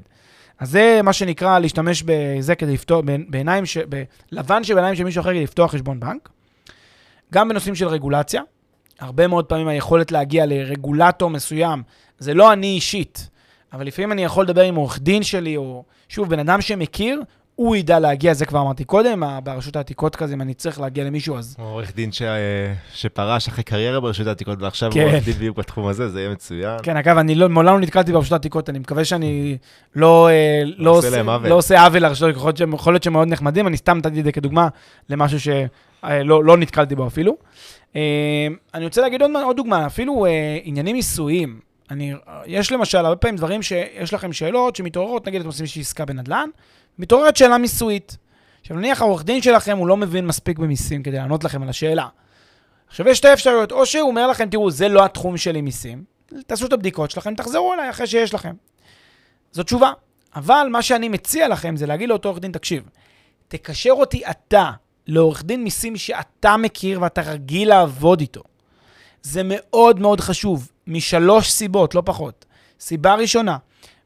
אז 0.60 0.70
זה 0.70 1.00
מה 1.04 1.14
שנקרא 1.14 1.60
להשתמש 1.60 2.04
בזה 2.06 2.56
כדי 2.56 2.74
לפתוח, 2.74 3.02
בעיניים, 3.30 3.66
ש... 3.66 3.78
בלבן 4.32 4.64
שבעיניים 4.64 4.96
של 4.96 5.04
מישהו 5.04 5.22
אחר 5.22 5.30
כדי 5.30 5.44
לפתוח 5.44 5.72
חשבון 5.72 6.00
בנק. 6.00 6.30
גם 7.34 7.50
בנושאים 7.50 7.76
של 7.76 7.88
רגולציה. 7.88 8.42
הרבה 9.00 9.28
מאוד 9.28 9.46
פעמים 9.46 9.68
היכולת 9.68 10.12
להגיע 10.12 10.46
לרגולטור 10.46 11.30
מסוים, 11.30 11.84
זה 12.20 12.34
לא 12.34 12.54
אני 12.54 12.68
אישית, 12.68 13.30
אבל 13.74 13.88
לפעמים 13.88 14.12
אני 14.12 14.24
יכול 14.24 14.46
לדבר 14.46 14.62
עם 14.62 14.76
עורך 14.76 15.00
דין 15.00 15.24
שלי, 15.24 15.58
או 15.58 15.84
שוב, 16.10 16.30
בן 16.30 16.40
אדם 16.40 16.62
שמכיר, 16.62 17.22
הוא 17.56 17.76
ידע 17.76 18.00
להגיע, 18.00 18.34
זה 18.34 18.46
כבר 18.46 18.62
אמרתי 18.62 18.84
קודם, 18.84 19.24
ברשות 19.44 19.76
העתיקות 19.76 20.16
כזה, 20.16 20.34
אם 20.34 20.42
אני 20.42 20.54
צריך 20.54 20.80
להגיע 20.80 21.04
למישהו, 21.04 21.38
אז 21.38 21.54
כמו 21.56 21.66
עורך 21.66 21.96
דין 21.96 22.12
ש... 22.12 22.22
שפרש 22.94 23.48
אחרי 23.48 23.64
קריירה 23.64 24.00
ברשות 24.00 24.28
העתיקות, 24.28 24.62
ועכשיו 24.62 24.92
כן. 24.92 25.00
הוא 25.02 25.10
עורך 25.12 25.26
דין 25.26 25.34
בדיוק 25.34 25.58
בתחום 25.58 25.88
הזה, 25.88 26.10
זה 26.10 26.20
יהיה 26.20 26.32
מצוין. 26.32 26.78
כן, 26.84 26.98
אגב, 26.98 27.18
אני 27.18 27.36
לא, 27.36 27.50
מעולם 27.50 27.74
לא 27.74 27.80
נתקלתי 27.80 28.12
ברשות 28.14 28.32
העתיקות, 28.32 28.70
אני 28.70 28.80
מקווה 28.80 29.06
שאני 29.06 29.58
לא, 29.96 30.30
אה, 30.30 30.62
לא, 30.78 30.92
עושה 30.92 31.08
עושה. 31.22 31.48
לא 31.50 31.56
עושה 31.56 31.84
עוול 31.86 32.00
לרשות 32.02 32.28
העתיקות, 32.28 32.60
יכול 32.74 32.94
להיות 32.94 33.04
שהם- 33.04 33.14
מאוד 33.14 33.28
נחמדים, 33.28 33.68
אני 33.68 33.78
סתם 33.78 33.98
נתתי 33.98 34.20
את 34.20 34.24
זה 34.26 34.32
כדוגמה 34.32 34.68
למשהו 35.10 35.40
שלא 35.40 36.44
לא 36.44 36.58
נתקלתי 36.58 36.96
בו 36.96 37.08
אפילו. 37.08 37.38
אה, 37.96 38.02
אני 38.74 38.86
רוצה 38.86 39.02
להגיד 39.02 39.22
עוד, 39.22 39.32
עוד 39.46 39.58
דוגמה, 39.58 39.86
אפילו 39.86 40.26
אה, 40.26 40.58
עניינים 40.64 40.96
מיסויים. 40.96 41.69
אני, 41.92 42.14
יש 42.46 42.72
למשל 42.72 42.98
הרבה 42.98 43.16
פעמים 43.16 43.36
דברים 43.36 43.62
שיש 43.62 44.14
לכם 44.14 44.34
שאלות 44.34 44.76
שמתעוררות, 44.76 45.28
נגיד 45.28 45.40
אתם 45.40 45.48
עושים 45.48 45.64
איזושהי 45.64 45.82
עסקה 45.82 46.06
בנדל"ן, 46.06 46.50
מתעוררת 47.00 47.38
שאלה 47.38 47.58
מיסויית. 47.58 48.18
עכשיו 48.62 48.78
נניח 48.78 49.02
העורך 49.02 49.24
דין 49.24 49.42
שלכם 49.42 49.78
הוא 49.78 49.88
לא 49.88 49.98
מבין 49.98 50.28
מספיק 50.28 50.60
במיסים 50.60 51.04
כדי 51.04 51.18
לענות 51.18 51.44
לכם 51.44 51.64
על 51.64 51.70
השאלה. 51.70 52.08
עכשיו 52.88 53.08
יש 53.08 53.18
שתי 53.18 53.34
אפשרויות, 53.34 53.72
או 53.72 53.86
שהוא 53.86 54.10
אומר 54.10 54.28
לכם, 54.28 54.50
תראו, 54.50 54.72
זה 54.72 54.88
לא 54.88 55.06
התחום 55.06 55.38
שלי 55.38 55.62
מיסים, 55.62 56.04
תעשו 56.48 56.66
את 56.66 56.74
הבדיקות 56.74 57.12
שלכם, 57.12 57.36
תחזרו 57.36 57.74
אליי 57.74 57.90
אחרי 57.90 58.08
שיש 58.08 58.34
לכם. 58.34 58.54
זו 59.52 59.64
תשובה. 59.64 59.92
אבל 60.36 60.68
מה 60.72 60.82
שאני 60.82 61.10
מציע 61.10 61.48
לכם 61.48 61.78
זה 61.78 61.86
להגיד 61.86 62.10
לאותו 62.10 62.30
עורך 62.30 62.40
דין, 62.40 62.52
תקשיב, 62.52 62.90
תקשר 63.48 63.92
אותי 63.92 64.22
אתה 64.30 64.72
לעורך 65.08 65.44
דין 65.44 65.64
מיסים 65.64 65.98
שאתה 65.98 66.58
מכיר 66.58 67.02
ואתה 67.02 67.22
רגיל 67.22 67.70
לעבוד 67.70 68.20
איתו. 68.20 68.42
זה 69.22 69.42
מאוד 69.46 70.00
מאוד 70.00 70.22
חשוב, 70.22 70.72
משלוש 70.90 71.52
סיבות, 71.52 71.96
לא 71.96 72.04
פחות. 72.06 72.46
סיבה 72.80 73.16
ראשונה, 73.16 73.58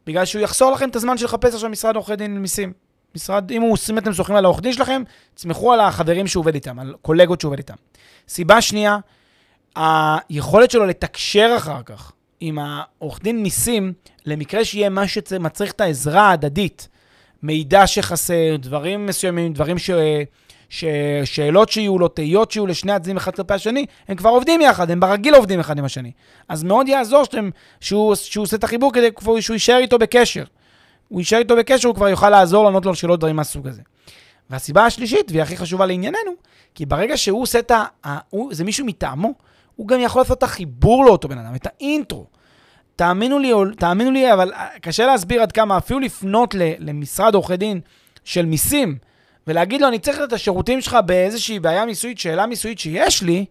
בגלל 0.08 0.26
שהוא 0.26 0.42
יחסור 0.42 0.72
לכם 0.72 0.90
את 0.90 0.96
הזמן 0.96 1.18
של 1.18 1.26
לחפש 1.26 1.54
עכשיו 1.54 1.70
משרד 1.70 1.96
עורכי 1.96 2.16
דין 2.16 2.38
מיסים. 2.38 2.74
משרד, 3.16 3.52
אם 3.52 3.62
הוא, 3.62 3.78
אם 3.90 3.98
אתם 3.98 4.14
סומכים 4.14 4.36
על 4.36 4.46
העורך 4.46 4.62
דין 4.62 4.74
שלכם, 4.74 5.04
תסמכו 5.34 5.74
על 5.74 5.80
החברים 5.80 6.28
שהוא 6.28 6.42
עובד 6.42 6.56
איתם, 6.56 6.80
על 6.80 6.96
קולגות 7.02 7.42
שהוא 7.42 7.50
עובד 7.50 7.58
איתם. 7.58 7.74
סיבה 8.28 8.62
שנייה, 8.62 8.98
היכולת 9.76 10.72
שלו 10.72 10.86
לתקשר 10.86 11.54
אחר 11.58 11.82
כך 11.86 12.12
עם 12.40 12.60
העורך 12.60 13.20
דין 13.24 13.44
מיסים, 13.44 13.94
למקרה 14.26 14.66
שיהיה 14.66 14.90
מה 14.90 15.08
שמצריך 15.08 15.72
את 15.72 15.82
העזרה 15.82 16.22
ההדדית, 16.22 16.88
מידע 17.44 17.88
שחסר, 17.88 18.56
דברים 18.60 19.06
מסוימים, 19.06 19.54
דברים 19.54 19.78
ש... 19.78 19.90
ש... 20.70 20.86
שאלות 21.24 21.70
שיהיו 21.70 22.00
לו, 22.00 22.08
תהיות 22.08 22.52
שיהיו 22.52 22.68
לשני 22.68 22.92
הצדדים 22.92 23.18
אחד 23.18 23.36
כלפי 23.36 23.54
השני, 23.54 23.86
הם 24.08 24.16
כבר 24.16 24.30
עובדים 24.30 24.62
יחד, 24.62 24.92
הם 24.92 25.00
ברגיל 25.00 25.36
עובדים 25.36 25.60
אחד 25.60 25.78
עם 25.78 25.86
השני. 25.86 26.12
אז 26.50 26.64
מאוד 26.64 26.88
יעזור 26.88 27.24
שאתם, 27.24 27.50
שהוא, 27.80 28.16
שהוא 28.16 28.44
עושה 28.44 28.56
את 28.56 28.64
החיבור 28.64 28.94
כדי 28.94 29.12
כבר 29.16 29.40
שהוא 29.40 29.54
יישאר 29.54 29.78
איתו 29.78 30.00
בקשר. 30.00 30.44
הוא 31.08 31.22
יישאר 31.22 31.40
איתו 31.40 31.56
בקשר, 31.56 31.88
הוא 31.88 31.96
כבר 31.96 32.10
יוכל 32.10 32.30
לעזור 32.30 32.64
לענות 32.66 32.86
לו 32.86 32.92
על 32.92 32.96
שאלות 32.96 33.20
דברים 33.20 33.36
מהסוג 33.36 33.68
הזה. 33.68 33.82
והסיבה 34.50 34.86
השלישית, 34.86 35.32
והיא 35.32 35.42
הכי 35.42 35.58
חשובה 35.58 35.86
לענייננו, 35.86 36.32
כי 36.76 36.86
ברגע 36.86 37.18
שהוא 37.18 37.42
עושה 37.42 37.60
את 37.60 37.72
ה... 37.72 38.18
הוא, 38.30 38.54
זה 38.54 38.64
מישהו 38.64 38.86
מטעמו, 38.86 39.34
הוא 39.76 39.88
גם 39.88 40.00
יכול 40.00 40.22
לעשות 40.22 40.38
את 40.38 40.44
החיבור 40.44 41.06
לאותו 41.06 41.28
בן 41.28 41.38
אדם, 41.38 41.56
את 41.56 41.68
האינטרו. 41.68 42.26
תאמינו 42.96 43.40
לי, 43.40 43.52
תאמינו 43.78 44.12
לי, 44.12 44.34
אבל 44.34 44.52
קשה 44.82 45.06
להסביר 45.06 45.42
עד 45.42 45.52
כמה, 45.52 45.78
אפילו 45.78 46.00
לפנות 46.00 46.56
למשרד 46.80 47.36
עורכי 47.36 47.58
דין 47.58 47.82
של 48.24 48.46
מיסים, 48.46 48.98
ולהגיד 49.48 49.82
לו, 49.82 49.88
אני 49.88 50.00
צריך 50.00 50.22
את 50.24 50.34
השירותים 50.34 50.82
שלך 50.82 50.98
באיזושהי 51.06 51.60
בעיה 51.60 51.86
מיסויית, 51.86 52.20
שאלה 52.20 52.46
מיסויית 52.46 52.80
שיש 52.80 53.24
לי, 53.24 53.46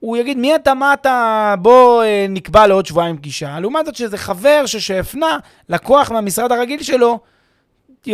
הוא 0.00 0.16
יגיד, 0.16 0.38
מי 0.38 0.54
אתה, 0.54 0.74
מה 0.74 0.94
אתה, 0.94 1.54
בוא 1.58 2.02
אה, 2.02 2.26
נקבע 2.28 2.66
לעוד 2.66 2.86
שבועיים 2.86 3.16
פגישה. 3.16 3.60
לעומת 3.60 3.86
זאת 3.86 3.94
שזה 3.94 4.18
חבר 4.18 4.62
שהפנה 4.66 5.38
לקוח 5.68 6.10
מהמשרד 6.10 6.52
הרגיל 6.52 6.82
שלו, 6.82 7.18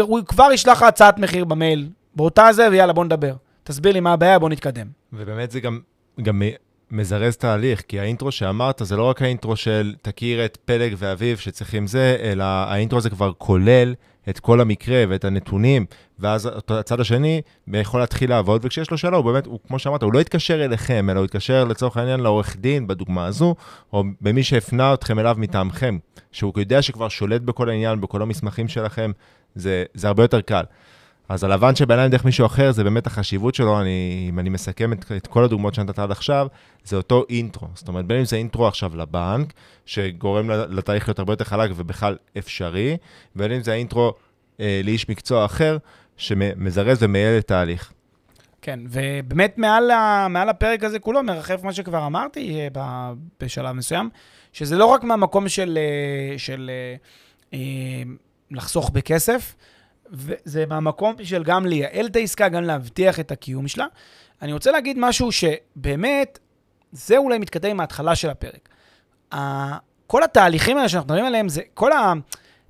הוא 0.01 0.21
כבר 0.27 0.49
ישלח 0.53 0.77
לך 0.77 0.83
הצעת 0.83 1.19
מחיר 1.19 1.45
במייל, 1.45 1.89
באותה 2.17 2.53
זה, 2.53 2.69
ויאללה, 2.71 2.93
בוא 2.93 3.05
נדבר. 3.05 3.35
תסביר 3.65 3.93
לי 3.93 4.01
מה 4.01 4.13
הבעיה, 4.13 4.39
בוא 4.39 4.49
נתקדם. 4.49 4.87
ובאמת 5.13 5.51
זה 5.51 5.61
גם, 5.61 5.81
גם 6.23 6.43
מזרז 6.91 7.37
תהליך, 7.37 7.83
כי 7.89 8.01
האינטרו 8.01 8.33
שאמרת 8.33 8.81
זה 8.85 8.97
לא 8.97 9.03
רק 9.03 9.23
האינטרו 9.23 9.57
של 9.57 9.95
תכיר 10.03 10.45
את 10.45 10.59
פלג 10.65 10.95
ואביב 10.99 11.39
שצריכים 11.39 11.87
זה, 11.87 12.17
אלא 12.23 12.45
האינטרו 12.45 12.99
הזה 12.99 13.11
כבר 13.11 13.33
כולל 13.39 13.95
את 14.29 14.41
כל 14.41 14.61
המקרה 14.61 15.05
ואת 15.09 15.25
הנתונים, 15.25 15.87
ואז 16.19 16.51
הצד 16.69 17.01
השני 17.01 17.43
יכול 17.73 18.01
להתחיל 18.01 18.31
לעבוד, 18.31 18.65
וכשיש 18.65 18.91
לו 18.91 18.99
שאלה, 18.99 19.17
הוא 19.17 19.25
באמת, 19.25 19.47
הוא, 19.47 19.59
כמו 19.69 19.79
שאמרת, 19.79 20.03
הוא 20.03 20.13
לא 20.13 20.21
יתקשר 20.21 20.65
אליכם, 20.65 21.11
אלא 21.11 21.19
הוא 21.19 21.25
יתקשר 21.25 21.65
לצורך 21.65 21.97
העניין 21.97 22.21
לעורך 22.21 22.57
דין, 22.57 22.87
בדוגמה 22.87 23.27
הזו, 23.27 23.55
או 23.93 24.05
במי 24.21 24.43
שהפנה 24.43 24.95
אתכם 24.95 25.19
אליו 25.19 25.37
מטעמכם, 25.39 25.99
שהוא 26.33 26.53
יודע 26.57 26.83
שכבר 26.83 27.09
שולט 27.09 27.41
בכל 27.41 27.69
העניין, 27.69 28.01
בכל 28.01 28.23
המסמכים 28.23 28.69
שלכם, 28.69 29.11
זה, 29.55 29.85
זה 29.95 30.09
הרבה 30.09 30.25
יותר 30.25 30.41
קל. 30.41 30.65
אז 31.29 31.45
הלבן 31.45 31.75
שבעיניים 31.75 32.11
דרך 32.11 32.25
מישהו 32.25 32.47
אחר, 32.47 32.73
זה 32.73 32.85
באמת 32.85 33.07
החשיבות 33.07 33.55
שלו, 33.55 33.81
אני, 33.81 34.27
אם 34.29 34.39
אני 34.39 34.49
מסכם 34.49 34.93
את, 34.93 35.13
את 35.17 35.27
כל 35.27 35.45
הדוגמאות 35.45 35.75
שנתת 35.75 35.99
עד 35.99 36.11
עכשיו, 36.11 36.47
זה 36.85 36.97
אותו 36.97 37.25
אינטרו. 37.29 37.69
זאת 37.75 37.89
אומרת, 37.89 38.05
בין 38.05 38.19
אם 38.19 38.25
זה 38.25 38.37
אינטרו 38.37 38.69
עכשיו 38.69 38.97
לבנק, 38.97 39.53
שגורם 39.87 40.51
לתהליך 40.51 41.09
להיות 41.09 41.19
הרבה 41.19 41.33
יותר 41.33 41.45
חלק 41.45 41.71
ובכלל 41.77 42.17
אפשרי, 42.39 42.97
ובין 43.37 43.53
אם 43.53 43.63
זה 43.63 43.73
האינטרו 43.73 44.13
אה, 44.61 44.81
לאיש 44.85 45.09
מקצוע 45.09 45.45
אחר, 45.45 45.79
שמזרז 46.17 46.99
ומייעל 47.01 47.39
את 47.39 47.51
ההליך. 47.51 47.93
כן, 48.63 48.81
ובאמת 48.89 49.59
מעל, 49.59 49.91
ה, 49.91 50.27
מעל 50.31 50.49
הפרק 50.49 50.85
הזה 50.85 50.99
כולו 50.99 51.23
מרחף 51.23 51.65
מה 51.65 51.73
שכבר 51.73 52.07
אמרתי 52.07 52.69
אה, 52.77 53.13
בשלב 53.41 53.73
מסוים, 53.73 54.11
שזה 54.53 54.77
לא 54.77 54.87
רק 54.87 55.05
מהמקום 55.05 55.49
של, 55.49 55.79
אה, 55.79 56.39
של 56.39 56.71
אה, 57.55 57.59
לחסוך 58.51 58.91
בכסף, 58.91 59.55
וזה 60.13 60.67
מהמקום 60.67 61.15
של 61.23 61.43
גם 61.43 61.67
לייעל 61.67 62.07
את 62.07 62.17
העסקה, 62.17 62.49
גם 62.49 62.65
להבטיח 62.65 63.21
את 63.21 63.31
הקיום 63.31 63.69
שלה. 63.69 63.87
אני 64.43 64.53
רוצה 64.53 64.71
להגיד 64.71 64.97
משהו 65.01 65.33
שבאמת, 65.33 66.39
זה 66.93 67.17
אולי 67.17 67.39
מתכתב 67.39 67.69
עם 67.69 67.81
ההתחלה 67.81 68.15
של 68.15 68.31
הפרק. 68.31 68.69
כל 70.07 70.23
התהליכים 70.23 70.77
האלה 70.77 70.89
שאנחנו 70.89 71.07
מדברים 71.07 71.25
עליהם, 71.25 71.49
זה 71.49 71.63
כל 71.75 71.91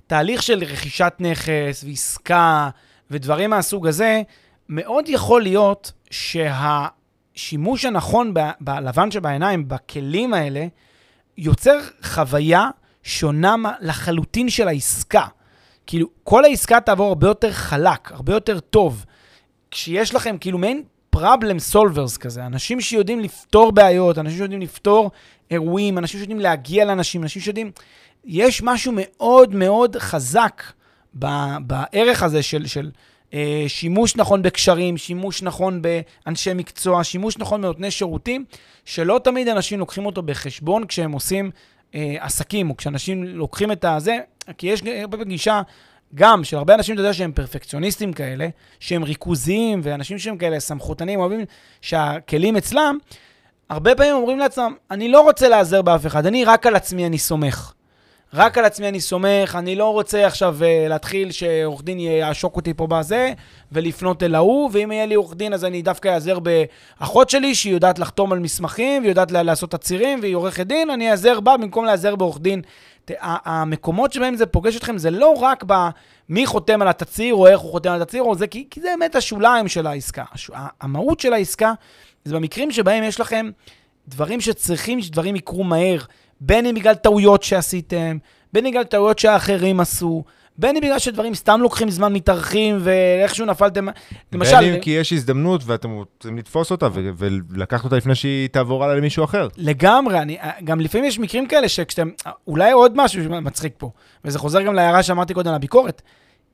התהליך 0.05 0.43
של 0.43 0.63
רכישת 0.63 1.13
נכס 1.19 1.83
ועסקה 1.83 2.69
ודברים 3.11 3.49
מהסוג 3.49 3.87
הזה, 3.87 4.21
מאוד 4.69 5.05
יכול 5.07 5.41
להיות 5.41 5.91
שהשימוש 6.11 7.85
הנכון 7.85 8.33
בלבן 8.59 9.11
שבעיניים, 9.11 9.67
בכלים 9.67 10.33
האלה, 10.33 10.65
יוצר 11.37 11.79
חוויה 12.03 12.69
שונה 13.03 13.55
לחלוטין 13.81 14.49
של 14.49 14.67
העסקה. 14.67 15.25
כאילו, 15.87 16.07
כל 16.23 16.45
העסקה 16.45 16.79
תעבור 16.79 17.07
הרבה 17.07 17.27
יותר 17.27 17.51
חלק, 17.51 18.11
הרבה 18.11 18.33
יותר 18.33 18.59
טוב. 18.59 19.05
כשיש 19.71 20.15
לכם 20.15 20.37
כאילו 20.39 20.57
מעין 20.57 20.83
problem 21.15 21.73
solvers 21.73 22.17
כזה, 22.19 22.45
אנשים 22.45 22.81
שיודעים 22.81 23.19
לפתור 23.19 23.71
בעיות, 23.71 24.17
אנשים 24.17 24.37
שיודעים 24.37 24.61
לפתור 24.61 25.11
אירועים, 25.51 25.97
אנשים 25.97 26.19
שיודעים 26.19 26.39
להגיע 26.39 26.85
לאנשים, 26.85 27.23
אנשים 27.23 27.41
שיודעים... 27.41 27.71
יש 28.25 28.61
משהו 28.63 28.93
מאוד 28.95 29.55
מאוד 29.55 29.97
חזק 29.97 30.63
בערך 31.13 32.23
הזה 32.23 32.43
של, 32.43 32.65
של 32.67 32.91
אה, 33.33 33.65
שימוש 33.67 34.15
נכון 34.15 34.41
בקשרים, 34.41 34.97
שימוש 34.97 35.43
נכון 35.43 35.81
באנשי 35.81 36.53
מקצוע, 36.53 37.03
שימוש 37.03 37.37
נכון 37.37 37.61
בנותני 37.61 37.91
שירותים, 37.91 38.45
שלא 38.85 39.19
תמיד 39.23 39.47
אנשים 39.47 39.79
לוקחים 39.79 40.05
אותו 40.05 40.21
בחשבון 40.21 40.87
כשהם 40.87 41.11
עושים 41.11 41.51
אה, 41.95 42.15
עסקים, 42.19 42.69
או 42.69 42.77
כשאנשים 42.77 43.23
לוקחים 43.23 43.71
את 43.71 43.85
הזה, 43.85 44.17
כי 44.57 44.67
יש 44.67 44.81
הרבה 45.01 45.23
גישה 45.23 45.61
גם 46.15 46.43
של 46.43 46.57
הרבה 46.57 46.73
אנשים, 46.73 46.95
אתה 46.95 47.01
יודע, 47.01 47.13
שהם 47.13 47.31
פרפקציוניסטים 47.31 48.13
כאלה, 48.13 48.47
שהם 48.79 49.03
ריכוזיים, 49.03 49.81
ואנשים 49.83 50.19
שהם 50.19 50.37
כאלה 50.37 50.59
סמכותנים, 50.59 51.19
אוהבים 51.19 51.45
שהכלים 51.81 52.57
אצלם, 52.57 52.97
הרבה 53.69 53.95
פעמים 53.95 54.15
אומרים 54.15 54.39
לעצמם, 54.39 54.73
אני 54.91 55.07
לא 55.07 55.21
רוצה 55.21 55.49
להיעזר 55.49 55.81
באף 55.81 56.05
אחד, 56.05 56.25
אני 56.25 56.45
רק 56.45 56.67
על 56.67 56.75
עצמי 56.75 57.05
אני 57.05 57.17
סומך. 57.17 57.73
רק 58.35 58.57
על 58.57 58.65
עצמי 58.65 58.87
אני 58.87 58.99
סומך, 58.99 59.55
אני 59.59 59.75
לא 59.75 59.93
רוצה 59.93 60.27
עכשיו 60.27 60.57
uh, 60.59 60.89
להתחיל 60.89 61.31
שעורך 61.31 61.83
דין 61.83 61.99
יעשוק 61.99 62.55
אותי 62.55 62.73
פה 62.73 62.87
בזה, 62.87 63.33
ולפנות 63.71 64.23
אל 64.23 64.35
ההוא, 64.35 64.69
ואם 64.73 64.91
יהיה 64.91 65.05
לי 65.05 65.15
עורך 65.15 65.35
דין 65.35 65.53
אז 65.53 65.65
אני 65.65 65.81
דווקא 65.81 66.09
אעזר 66.09 66.37
באחות 66.39 67.29
שלי, 67.29 67.55
שהיא 67.55 67.73
יודעת 67.73 67.99
לחתום 67.99 68.31
על 68.31 68.39
מסמכים, 68.39 69.01
והיא 69.01 69.11
יודעת 69.11 69.31
לעשות 69.31 69.71
תצהירים, 69.71 70.19
והיא 70.21 70.35
עורכת 70.35 70.67
דין, 70.67 70.89
אני 70.89 71.11
אעזר 71.11 71.39
בה 71.39 71.57
במקום 71.57 71.85
להיעזר 71.85 72.15
בעורך 72.15 72.39
דין. 72.39 72.61
המקומות 73.19 74.13
שבהם 74.13 74.35
זה 74.35 74.45
פוגש 74.45 74.77
אתכם 74.77 74.97
זה 74.97 75.09
לא 75.11 75.33
רק 75.41 75.63
במי 75.67 76.45
חותם 76.45 76.81
על 76.81 76.87
התצהיר, 76.87 77.35
או 77.35 77.47
איך 77.47 77.59
הוא 77.59 77.71
חותם 77.71 77.91
על 77.91 78.01
התצהיר, 78.01 78.23
או 78.23 78.35
זה, 78.35 78.47
כי, 78.47 78.67
כי 78.69 78.81
זה 78.81 78.87
באמת 78.97 79.15
השוליים 79.15 79.67
של 79.67 79.87
העסקה. 79.87 80.23
הש, 80.31 80.51
המהות 80.81 81.19
של 81.19 81.33
העסקה 81.33 81.73
זה 82.25 82.35
במקרים 82.35 82.71
שבהם 82.71 83.03
יש 83.03 83.19
לכם 83.19 83.49
דברים 84.07 84.41
שצריכים 84.41 85.01
שדברים 85.01 85.35
יקרו 85.35 85.63
מהר. 85.63 85.99
בין 86.41 86.65
אם 86.65 86.75
בגלל 86.75 86.95
טעויות 86.95 87.43
שעשיתם, 87.43 88.17
בין 88.53 88.65
אם 88.65 88.71
בגלל 88.71 88.83
טעויות 88.83 89.19
שאחרים 89.19 89.79
עשו, 89.79 90.23
בין 90.57 90.75
אם 90.75 90.81
בגלל 90.81 90.99
שדברים 90.99 91.35
סתם 91.35 91.61
לוקחים 91.61 91.89
זמן, 91.89 92.13
מתארחים, 92.13 92.77
ואיכשהו 92.81 93.45
נפלתם... 93.45 93.87
למשל... 94.31 94.59
בין 94.59 94.73
אם 94.73 94.79
כי 94.79 94.91
יש 94.91 95.13
הזדמנות 95.13 95.61
ואתם 95.65 95.91
רוצים 95.91 96.37
לתפוס 96.37 96.71
אותה 96.71 96.87
ולקחת 96.93 97.85
אותה 97.85 97.95
לפני 97.95 98.15
שהיא 98.15 98.47
תעבור 98.47 98.83
הלאה 98.83 98.95
למישהו 98.95 99.23
אחר. 99.23 99.47
לגמרי, 99.57 100.19
אני, 100.19 100.37
גם 100.63 100.79
לפעמים 100.79 101.07
יש 101.07 101.19
מקרים 101.19 101.47
כאלה 101.47 101.69
שכשאתם... 101.69 102.09
אולי 102.47 102.71
עוד 102.71 102.91
משהו 102.95 103.41
מצחיק 103.41 103.73
פה, 103.77 103.89
וזה 104.25 104.39
חוזר 104.39 104.61
גם 104.61 104.73
להערה 104.73 105.03
שאמרתי 105.03 105.33
קודם, 105.33 105.53
לביקורת. 105.53 106.01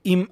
אם, 0.06 0.24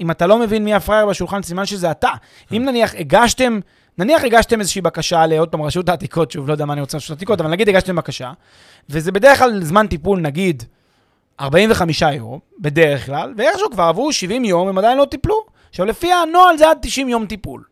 אם 0.00 0.10
אתה 0.10 0.26
לא 0.26 0.38
מבין 0.38 0.64
מי 0.64 0.74
הפראייר 0.74 1.06
בשולחן, 1.06 1.42
סימן 1.42 1.66
שזה 1.66 1.90
אתה. 1.90 2.10
אם 2.52 2.64
נניח 2.64 2.94
הגשתם... 2.98 3.60
נניח 3.98 4.24
הגשתם 4.24 4.60
איזושהי 4.60 4.80
בקשה 4.80 5.26
לעוד 5.26 5.48
פעם 5.48 5.62
רשות 5.62 5.88
העתיקות, 5.88 6.30
שוב, 6.30 6.48
לא 6.48 6.52
יודע 6.52 6.64
מה 6.64 6.72
אני 6.72 6.80
רוצה 6.80 6.96
רשות 6.96 7.10
העתיקות, 7.10 7.40
אבל 7.40 7.50
נגיד 7.50 7.68
הגשתם 7.68 7.96
בקשה, 7.96 8.32
וזה 8.90 9.12
בדרך 9.12 9.38
כלל 9.38 9.62
זמן 9.62 9.86
טיפול, 9.86 10.20
נגיד, 10.20 10.62
45 11.40 12.02
יום, 12.02 12.38
בדרך 12.58 13.06
כלל, 13.06 13.34
ואיכשהו 13.36 13.70
כבר 13.70 13.82
עברו 13.82 14.12
70 14.12 14.44
יום, 14.44 14.68
הם 14.68 14.78
עדיין 14.78 14.98
לא 14.98 15.04
טיפלו. 15.04 15.44
עכשיו, 15.70 15.86
לפי 15.86 16.12
הנוהל 16.12 16.58
זה 16.58 16.70
עד 16.70 16.78
90 16.82 17.08
יום 17.08 17.26
טיפול. 17.26 17.62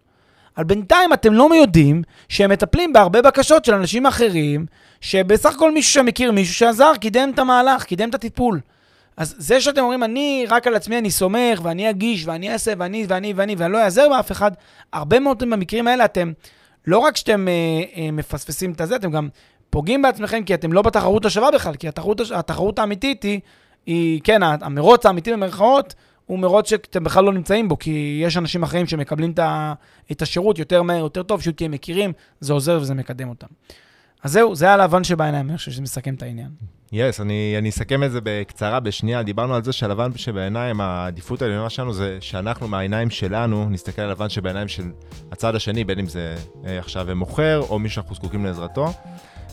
אבל 0.57 0.67
בינתיים 0.67 1.13
אתם 1.13 1.33
לא 1.33 1.55
יודעים 1.55 2.03
שהם 2.29 2.51
מטפלים 2.51 2.93
בהרבה 2.93 3.23
בקשות 3.23 3.65
של 3.65 3.75
אנשים 3.75 4.07
אחרים, 4.07 4.67
שבסך 5.01 5.55
הכל 5.55 5.73
מישהו 5.73 5.93
שמכיר 5.93 6.33
מישהו 6.33 6.55
שעזר, 6.55 6.93
קידם 7.01 7.31
את 7.35 7.39
המהלך, 7.39 7.85
קידם 7.85 8.09
את 8.09 8.15
הטיפול. 8.15 8.61
אז 9.17 9.35
זה 9.39 9.61
שאתם 9.61 9.81
אומרים, 9.81 10.05
אני 10.05 10.47
רק 10.49 10.67
על 10.67 10.75
עצמי 10.75 10.99
אני 10.99 11.11
סומך, 11.11 11.61
ואני 11.63 11.91
אגיש, 11.91 12.27
ואני 12.27 12.53
אעשה, 12.53 12.73
ואני, 12.79 13.07
ואני, 13.09 13.33
ואני, 13.37 13.55
ואני 13.59 13.73
לא 13.73 13.79
אעזר 13.79 14.09
באף 14.09 14.33
אחד, 14.33 14.51
הרבה 14.93 15.21
מאוד 15.21 15.39
במקרים 15.39 15.89
האלה 15.89 16.05
אתם, 16.05 16.33
לא 16.87 16.99
רק 16.99 17.17
שאתם 17.17 17.49
אה, 17.49 17.53
אה, 17.97 18.11
מפספסים 18.11 18.73
את 18.73 18.81
הזה, 18.81 18.97
אתם 18.97 19.11
גם 19.11 19.29
פוגעים 19.71 20.03
בעצמכם, 20.03 20.45
כי 20.45 20.55
אתם 20.55 20.73
לא 20.73 20.83
בתחרות 20.83 21.25
השווה 21.25 21.51
בכלל, 21.51 21.75
כי 21.75 21.89
התחרות, 21.89 22.21
התחרות 22.35 22.79
האמיתית 22.79 23.23
היא, 23.23 23.41
היא, 23.87 24.21
כן, 24.25 24.43
המרוץ 24.43 25.07
האמיתי 25.07 25.33
במרכאות, 25.33 25.95
הוא 26.27 26.39
מרוץ 26.39 26.71
שאתם 26.71 27.05
בכלל 27.05 27.25
לא 27.25 27.33
נמצאים 27.33 27.69
בו, 27.69 27.79
כי 27.79 28.21
יש 28.25 28.37
אנשים 28.37 28.63
אחרים 28.63 28.87
שמקבלים 28.87 29.35
את 30.13 30.23
השירות 30.23 30.59
יותר 30.59 30.83
מהר, 30.83 30.99
יותר 30.99 31.23
טוב, 31.23 31.41
פשוט 31.41 31.57
כי 31.59 31.65
הם 31.65 31.71
מכירים, 31.71 32.13
זה 32.41 32.53
עוזר 32.53 32.79
וזה 32.81 32.95
מקדם 32.95 33.29
אותם. 33.29 33.47
אז 34.23 34.33
זהו, 34.33 34.55
זה 34.55 34.71
הלבן 34.71 35.05
שבעיניים, 35.05 35.49
אני 35.49 35.57
חושב 35.57 35.71
שזה 35.71 35.83
מסכם 35.83 36.15
את 36.15 36.23
העניין. 36.23 36.49
יס, 36.93 37.21
yes, 37.21 37.23
אני, 37.23 37.55
אני 37.59 37.69
אסכם 37.69 38.05
את 38.05 38.11
זה 38.13 38.21
בקצרה, 38.23 38.81
בשנייה. 38.81 39.23
דיברנו 39.23 39.55
על 39.55 39.65
זה 39.65 39.73
שהלבן 39.73 40.11
שבעיניים, 40.17 40.81
העדיפות 40.81 41.43
העליונה 41.43 41.71
שלנו 41.71 41.93
זה 41.93 42.19
שאנחנו 42.21 42.69
מהעיניים 42.69 43.11
שלנו 43.11 43.71
נסתכל 43.71 44.03
על 44.03 44.09
הלבן 44.09 44.29
שבעיניים 44.29 44.69
של 44.69 44.83
הצד 45.33 45.55
השני, 45.55 45.85
בין 45.85 45.99
אם 45.99 46.07
זה 46.07 46.37
אה, 46.67 46.79
עכשיו 46.79 47.07
מוכר 47.15 47.61
או 47.69 47.79
מי 47.79 47.89
שאנחנו 47.89 48.15
זקוקים 48.15 48.45
לעזרתו. 48.45 48.93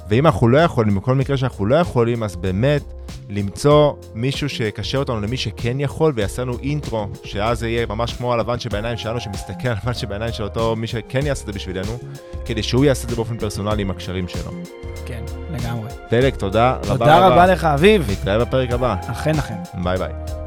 ואם 0.09 0.25
אנחנו 0.25 0.47
לא 0.47 0.57
יכולים, 0.57 0.95
בכל 0.95 1.15
מקרה 1.15 1.37
שאנחנו 1.37 1.65
לא 1.65 1.75
יכולים, 1.75 2.23
אז 2.23 2.35
באמת 2.35 2.81
למצוא 3.29 3.93
מישהו 4.15 4.49
שיקשר 4.49 4.97
אותנו 4.97 5.21
למי 5.21 5.37
שכן 5.37 5.79
יכול 5.79 6.13
ויעשה 6.15 6.41
לנו 6.41 6.57
אינטרו, 6.63 7.07
שאז 7.23 7.59
זה 7.59 7.69
יהיה 7.69 7.85
ממש 7.85 8.13
כמו 8.13 8.33
הלבן 8.33 8.59
שבעיניים 8.59 8.97
שלנו, 8.97 9.19
שמסתכל 9.19 9.67
על 9.67 9.75
הלבן 9.75 9.93
שבעיניים 9.93 10.33
של 10.33 10.43
אותו 10.43 10.75
מי 10.75 10.87
שכן 10.87 11.25
יעשה 11.25 11.41
את 11.41 11.47
זה 11.47 11.53
בשבילנו, 11.53 11.97
כדי 12.45 12.63
שהוא 12.63 12.85
יעשה 12.85 13.03
את 13.03 13.09
זה 13.09 13.15
באופן 13.15 13.37
פרסונלי 13.37 13.81
עם 13.81 13.91
הקשרים 13.91 14.27
שלו. 14.27 14.51
כן, 15.05 15.23
לגמרי. 15.51 15.89
פלג, 16.09 16.35
תודה 16.35 16.71
רבה 16.71 16.93
רבה. 16.93 16.97
תודה 16.97 17.27
רבה 17.27 17.45
לך, 17.45 17.63
אביב. 17.63 18.11
נתראה 18.11 18.45
בפרק 18.45 18.71
הבא. 18.71 18.95
אכן, 19.11 19.35
אכן. 19.39 19.57
ביי 19.83 19.97
ביי. 19.97 20.44